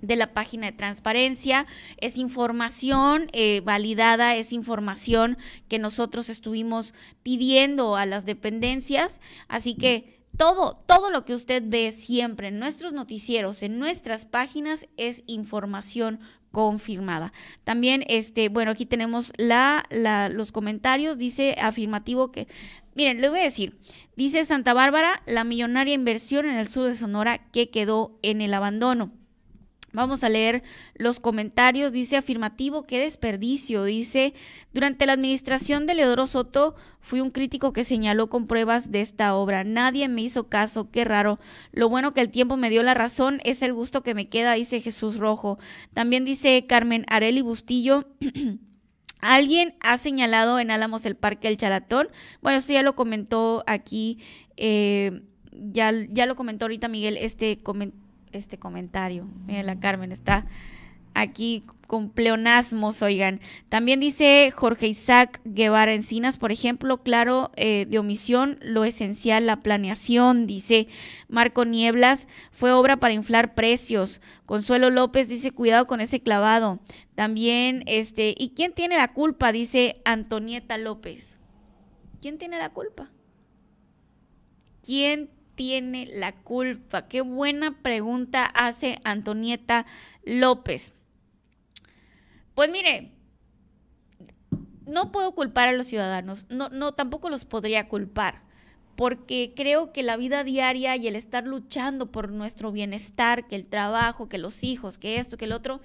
de 0.00 0.16
la 0.16 0.32
página 0.32 0.66
de 0.66 0.72
transparencia. 0.72 1.66
Es 1.98 2.18
información 2.18 3.26
eh, 3.32 3.60
validada, 3.64 4.36
es 4.36 4.52
información 4.52 5.36
que 5.68 5.78
nosotros 5.78 6.28
estuvimos 6.28 6.94
pidiendo 7.22 7.96
a 7.96 8.06
las 8.06 8.26
dependencias. 8.26 9.20
Así 9.48 9.74
que 9.74 10.23
todo, 10.36 10.82
todo 10.86 11.10
lo 11.10 11.24
que 11.24 11.34
usted 11.34 11.62
ve 11.66 11.92
siempre 11.92 12.48
en 12.48 12.58
nuestros 12.58 12.92
noticieros, 12.92 13.62
en 13.62 13.78
nuestras 13.78 14.26
páginas, 14.26 14.88
es 14.96 15.22
información 15.26 16.20
confirmada. 16.50 17.32
También, 17.64 18.04
este, 18.08 18.48
bueno, 18.48 18.70
aquí 18.70 18.86
tenemos 18.86 19.32
la, 19.36 19.86
los 20.32 20.52
comentarios. 20.52 21.18
Dice 21.18 21.56
afirmativo 21.60 22.32
que, 22.32 22.48
miren, 22.94 23.20
le 23.20 23.28
voy 23.28 23.40
a 23.40 23.44
decir, 23.44 23.78
dice 24.16 24.44
Santa 24.44 24.72
Bárbara, 24.72 25.22
la 25.26 25.44
millonaria 25.44 25.94
inversión 25.94 26.46
en 26.46 26.56
el 26.56 26.68
sur 26.68 26.86
de 26.86 26.94
Sonora 26.94 27.50
que 27.50 27.70
quedó 27.70 28.18
en 28.22 28.40
el 28.40 28.54
abandono. 28.54 29.12
Vamos 29.94 30.24
a 30.24 30.28
leer 30.28 30.64
los 30.96 31.20
comentarios. 31.20 31.92
Dice 31.92 32.16
afirmativo, 32.16 32.82
qué 32.82 32.98
desperdicio. 32.98 33.84
Dice, 33.84 34.34
durante 34.72 35.06
la 35.06 35.12
administración 35.12 35.86
de 35.86 35.94
Leodoro 35.94 36.26
Soto 36.26 36.74
fui 37.00 37.20
un 37.20 37.30
crítico 37.30 37.72
que 37.72 37.84
señaló 37.84 38.28
con 38.28 38.48
pruebas 38.48 38.90
de 38.90 39.00
esta 39.00 39.36
obra. 39.36 39.62
Nadie 39.62 40.08
me 40.08 40.22
hizo 40.22 40.48
caso, 40.48 40.90
qué 40.90 41.04
raro. 41.04 41.38
Lo 41.70 41.88
bueno 41.88 42.12
que 42.12 42.20
el 42.20 42.30
tiempo 42.30 42.56
me 42.56 42.70
dio 42.70 42.82
la 42.82 42.94
razón 42.94 43.40
es 43.44 43.62
el 43.62 43.72
gusto 43.72 44.02
que 44.02 44.14
me 44.14 44.28
queda, 44.28 44.54
dice 44.54 44.80
Jesús 44.80 45.16
Rojo. 45.16 45.58
También 45.94 46.24
dice 46.24 46.66
Carmen 46.66 47.06
Areli 47.08 47.40
Bustillo. 47.40 48.08
Alguien 49.20 49.76
ha 49.80 49.96
señalado 49.98 50.58
en 50.58 50.72
Álamos 50.72 51.06
el 51.06 51.14
Parque 51.14 51.46
El 51.46 51.56
Chalatón. 51.56 52.08
Bueno, 52.42 52.58
esto 52.58 52.72
ya 52.72 52.82
lo 52.82 52.96
comentó 52.96 53.62
aquí, 53.68 54.18
eh, 54.56 55.22
ya, 55.52 55.92
ya 56.10 56.26
lo 56.26 56.34
comentó 56.34 56.64
ahorita 56.64 56.88
Miguel, 56.88 57.16
este 57.16 57.62
comentario 57.62 58.03
este 58.38 58.58
comentario. 58.58 59.26
Miren, 59.46 59.66
la 59.66 59.78
Carmen 59.78 60.12
está 60.12 60.46
aquí 61.14 61.64
con 61.86 62.10
pleonasmos, 62.10 63.02
oigan. 63.02 63.40
También 63.68 64.00
dice 64.00 64.52
Jorge 64.54 64.88
Isaac 64.88 65.40
Guevara 65.44 65.94
Encinas, 65.94 66.38
por 66.38 66.50
ejemplo, 66.50 67.02
claro, 67.02 67.52
eh, 67.56 67.86
de 67.88 67.98
omisión, 67.98 68.58
lo 68.62 68.84
esencial, 68.84 69.46
la 69.46 69.62
planeación, 69.62 70.46
dice 70.46 70.88
Marco 71.28 71.64
Nieblas, 71.64 72.26
fue 72.52 72.72
obra 72.72 72.98
para 72.98 73.14
inflar 73.14 73.54
precios. 73.54 74.20
Consuelo 74.44 74.90
López 74.90 75.28
dice, 75.28 75.52
cuidado 75.52 75.86
con 75.86 76.00
ese 76.00 76.20
clavado. 76.20 76.80
También, 77.14 77.84
este, 77.86 78.34
¿y 78.36 78.50
quién 78.50 78.72
tiene 78.72 78.96
la 78.96 79.12
culpa? 79.12 79.52
Dice 79.52 80.00
Antonieta 80.04 80.78
López. 80.78 81.38
¿Quién 82.20 82.38
tiene 82.38 82.58
la 82.58 82.70
culpa? 82.70 83.10
¿Quién 84.82 85.30
tiene 85.54 86.06
la 86.06 86.32
culpa? 86.32 87.08
Qué 87.08 87.20
buena 87.20 87.82
pregunta 87.82 88.44
hace 88.44 88.98
Antonieta 89.04 89.86
López. 90.24 90.92
Pues 92.54 92.70
mire, 92.70 93.12
no 94.86 95.12
puedo 95.12 95.34
culpar 95.34 95.68
a 95.68 95.72
los 95.72 95.86
ciudadanos, 95.86 96.46
no, 96.48 96.68
no, 96.68 96.92
tampoco 96.92 97.30
los 97.30 97.44
podría 97.44 97.88
culpar, 97.88 98.42
porque 98.96 99.52
creo 99.56 99.92
que 99.92 100.02
la 100.02 100.16
vida 100.16 100.44
diaria 100.44 100.96
y 100.96 101.08
el 101.08 101.16
estar 101.16 101.44
luchando 101.44 102.12
por 102.12 102.30
nuestro 102.30 102.70
bienestar, 102.70 103.46
que 103.46 103.56
el 103.56 103.66
trabajo, 103.66 104.28
que 104.28 104.38
los 104.38 104.62
hijos, 104.62 104.98
que 104.98 105.18
esto, 105.18 105.36
que 105.36 105.46
el 105.46 105.52
otro, 105.52 105.80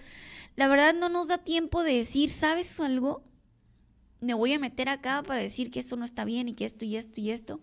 la 0.56 0.68
verdad 0.68 0.94
no 0.94 1.10
nos 1.10 1.30
da 1.30 1.40
tiempo 1.40 1.84
de 1.84 1.96
decir, 1.96 2.30
¿sabes 2.30 2.80
algo? 2.80 3.24
Me 4.22 4.34
voy 4.34 4.54
a 4.54 4.60
meter 4.60 4.90
acá 4.90 5.24
para 5.24 5.42
decir 5.42 5.72
que 5.72 5.80
esto 5.80 5.96
no 5.96 6.06
está 6.06 6.26
bien 6.26 6.50
y 6.50 6.54
que 6.54 6.66
esto 6.66 6.86
y 6.86 6.98
esto 6.98 7.22
y 7.22 7.32
esto 7.32 7.62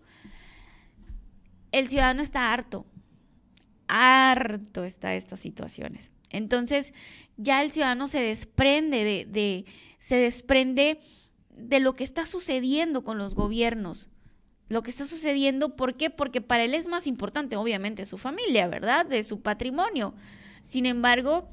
el 1.79 1.87
ciudadano 1.87 2.21
está 2.21 2.53
harto, 2.53 2.85
harto 3.87 4.83
está 4.83 5.09
de 5.09 5.17
estas 5.17 5.39
situaciones. 5.39 6.11
Entonces, 6.29 6.93
ya 7.37 7.61
el 7.61 7.71
ciudadano 7.71 8.07
se 8.07 8.19
desprende 8.19 9.25
de, 9.25 9.65
se 9.97 10.15
desprende 10.15 10.99
de 11.49 11.79
lo 11.79 11.95
que 11.95 12.03
está 12.03 12.25
sucediendo 12.25 13.03
con 13.03 13.17
los 13.17 13.35
gobiernos. 13.35 14.09
Lo 14.69 14.83
que 14.83 14.91
está 14.91 15.05
sucediendo, 15.05 15.77
¿por 15.77 15.95
qué? 15.95 16.09
Porque 16.09 16.41
para 16.41 16.63
él 16.63 16.73
es 16.73 16.87
más 16.87 17.07
importante, 17.07 17.55
obviamente, 17.55 18.03
su 18.03 18.17
familia, 18.17 18.67
¿verdad? 18.67 19.05
De 19.05 19.23
su 19.23 19.41
patrimonio. 19.41 20.13
Sin 20.61 20.85
embargo, 20.85 21.49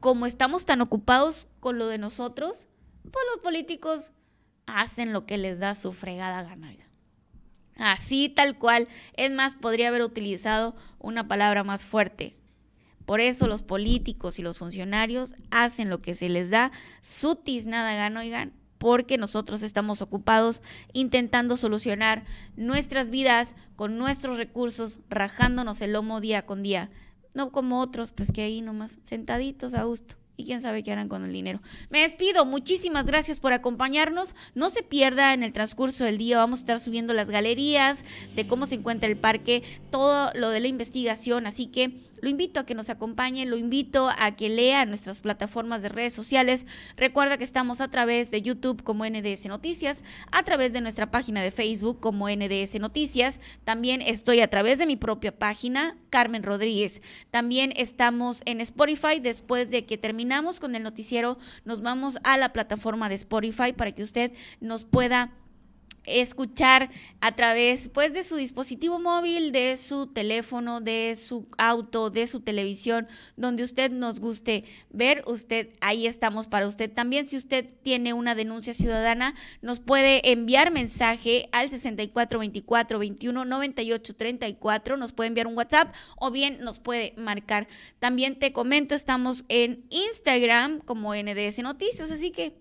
como 0.00 0.26
estamos 0.26 0.66
tan 0.66 0.80
ocupados 0.80 1.46
con 1.60 1.78
lo 1.78 1.86
de 1.86 1.98
nosotros, 1.98 2.66
pues 3.02 3.24
los 3.32 3.42
políticos 3.42 4.10
hacen 4.66 5.12
lo 5.12 5.26
que 5.26 5.38
les 5.38 5.60
da 5.60 5.76
su 5.76 5.92
fregada 5.92 6.42
gana. 6.42 6.74
Así 7.80 8.28
tal 8.28 8.58
cual. 8.58 8.86
Es 9.16 9.32
más, 9.32 9.54
podría 9.54 9.88
haber 9.88 10.02
utilizado 10.02 10.76
una 10.98 11.26
palabra 11.26 11.64
más 11.64 11.82
fuerte. 11.82 12.36
Por 13.06 13.20
eso 13.20 13.48
los 13.48 13.62
políticos 13.62 14.38
y 14.38 14.42
los 14.42 14.58
funcionarios 14.58 15.34
hacen 15.50 15.88
lo 15.88 16.00
que 16.00 16.14
se 16.14 16.28
les 16.28 16.50
da 16.50 16.70
su 17.00 17.34
tiznada 17.34 17.94
gana, 17.94 18.20
oigan, 18.20 18.52
porque 18.78 19.18
nosotros 19.18 19.62
estamos 19.62 20.02
ocupados 20.02 20.62
intentando 20.92 21.56
solucionar 21.56 22.24
nuestras 22.54 23.10
vidas 23.10 23.54
con 23.76 23.98
nuestros 23.98 24.36
recursos, 24.36 25.00
rajándonos 25.08 25.80
el 25.80 25.94
lomo 25.94 26.20
día 26.20 26.46
con 26.46 26.62
día. 26.62 26.90
No 27.34 27.50
como 27.50 27.80
otros, 27.80 28.12
pues 28.12 28.30
que 28.30 28.42
ahí 28.42 28.60
nomás 28.60 28.98
sentaditos 29.04 29.74
a 29.74 29.84
gusto 29.84 30.19
y 30.40 30.44
quién 30.44 30.62
sabe 30.62 30.82
qué 30.82 30.92
harán 30.92 31.08
con 31.08 31.24
el 31.24 31.32
dinero. 31.32 31.60
Me 31.90 32.00
despido, 32.00 32.44
muchísimas 32.44 33.06
gracias 33.06 33.40
por 33.40 33.52
acompañarnos. 33.52 34.34
No 34.54 34.70
se 34.70 34.82
pierda 34.82 35.34
en 35.34 35.42
el 35.42 35.52
transcurso 35.52 36.04
del 36.04 36.18
día, 36.18 36.38
vamos 36.38 36.60
a 36.60 36.62
estar 36.62 36.80
subiendo 36.80 37.14
las 37.14 37.30
galerías 37.30 38.04
de 38.34 38.46
cómo 38.46 38.66
se 38.66 38.76
encuentra 38.76 39.08
el 39.08 39.16
parque, 39.16 39.62
todo 39.90 40.30
lo 40.34 40.50
de 40.50 40.60
la 40.60 40.68
investigación, 40.68 41.46
así 41.46 41.66
que 41.66 41.92
lo 42.20 42.28
invito 42.28 42.60
a 42.60 42.66
que 42.66 42.74
nos 42.74 42.90
acompañe, 42.90 43.46
lo 43.46 43.56
invito 43.56 44.08
a 44.08 44.36
que 44.36 44.48
lea 44.48 44.84
nuestras 44.84 45.20
plataformas 45.20 45.82
de 45.82 45.88
redes 45.88 46.12
sociales. 46.12 46.66
Recuerda 46.96 47.38
que 47.38 47.44
estamos 47.44 47.80
a 47.80 47.88
través 47.88 48.30
de 48.30 48.42
YouTube 48.42 48.82
como 48.82 49.04
NDS 49.04 49.46
Noticias, 49.46 50.02
a 50.30 50.42
través 50.42 50.72
de 50.72 50.80
nuestra 50.80 51.10
página 51.10 51.42
de 51.42 51.50
Facebook 51.50 52.00
como 52.00 52.28
NDS 52.28 52.78
Noticias. 52.80 53.40
También 53.64 54.02
estoy 54.02 54.40
a 54.40 54.48
través 54.48 54.78
de 54.78 54.86
mi 54.86 54.96
propia 54.96 55.36
página, 55.36 55.96
Carmen 56.10 56.42
Rodríguez. 56.42 57.02
También 57.30 57.72
estamos 57.76 58.42
en 58.44 58.60
Spotify. 58.60 59.20
Después 59.20 59.70
de 59.70 59.86
que 59.86 59.98
terminamos 59.98 60.60
con 60.60 60.74
el 60.74 60.82
noticiero, 60.82 61.38
nos 61.64 61.82
vamos 61.82 62.18
a 62.24 62.36
la 62.36 62.52
plataforma 62.52 63.08
de 63.08 63.14
Spotify 63.16 63.72
para 63.72 63.92
que 63.92 64.02
usted 64.02 64.32
nos 64.60 64.84
pueda 64.84 65.32
escuchar 66.10 66.90
a 67.20 67.36
través 67.36 67.88
pues 67.88 68.12
de 68.12 68.24
su 68.24 68.36
dispositivo 68.36 68.98
móvil, 68.98 69.52
de 69.52 69.76
su 69.76 70.06
teléfono, 70.06 70.80
de 70.80 71.16
su 71.16 71.46
auto, 71.58 72.10
de 72.10 72.26
su 72.26 72.40
televisión, 72.40 73.06
donde 73.36 73.62
usted 73.62 73.90
nos 73.90 74.20
guste 74.20 74.64
ver, 74.90 75.22
usted 75.26 75.70
ahí 75.80 76.06
estamos 76.06 76.46
para 76.46 76.66
usted. 76.66 76.90
También 76.92 77.26
si 77.26 77.36
usted 77.36 77.68
tiene 77.82 78.12
una 78.12 78.34
denuncia 78.34 78.74
ciudadana, 78.74 79.34
nos 79.62 79.80
puede 79.80 80.30
enviar 80.30 80.70
mensaje 80.70 81.48
al 81.52 81.68
6424 81.68 82.98
21 82.98 83.44
98 83.44 84.16
34, 84.16 84.96
nos 84.96 85.12
puede 85.12 85.28
enviar 85.28 85.46
un 85.46 85.56
WhatsApp 85.56 85.94
o 86.16 86.30
bien 86.30 86.58
nos 86.60 86.78
puede 86.78 87.14
marcar. 87.16 87.68
También 87.98 88.38
te 88.38 88.52
comento, 88.52 88.94
estamos 88.94 89.44
en 89.48 89.84
Instagram 89.90 90.80
como 90.80 91.14
NDS 91.14 91.58
Noticias, 91.58 92.10
así 92.10 92.30
que 92.30 92.56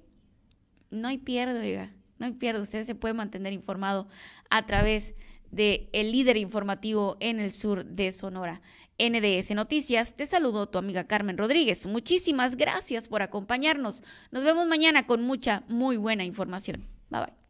no 0.92 1.08
hay 1.08 1.18
pierde, 1.18 1.60
oiga 1.60 1.99
no 2.20 2.38
pierda, 2.38 2.62
usted 2.62 2.86
se 2.86 2.96
puede 2.96 3.14
mantener 3.14 3.54
informado 3.54 4.08
a 4.50 4.66
través 4.66 5.16
de 5.52 5.90
el 5.94 6.12
líder 6.12 6.38
informativo 6.38 7.18
en 7.20 7.40
el 7.40 7.52
sur 7.52 7.86
de 7.86 8.12
Sonora. 8.12 8.62
NDS 9.00 9.52
Noticias, 9.56 10.14
te 10.16 10.26
saludo 10.26 10.68
tu 10.68 10.78
amiga 10.78 11.06
Carmen 11.06 11.38
Rodríguez. 11.38 11.88
Muchísimas 11.88 12.58
gracias 12.58 13.08
por 13.08 13.22
acompañarnos. 13.22 14.04
Nos 14.32 14.44
vemos 14.44 14.68
mañana 14.68 15.08
con 15.08 15.24
mucha, 15.24 15.64
muy 15.70 15.96
buena 15.96 16.26
información. 16.26 16.86
Bye 17.10 17.22
bye. 17.22 17.49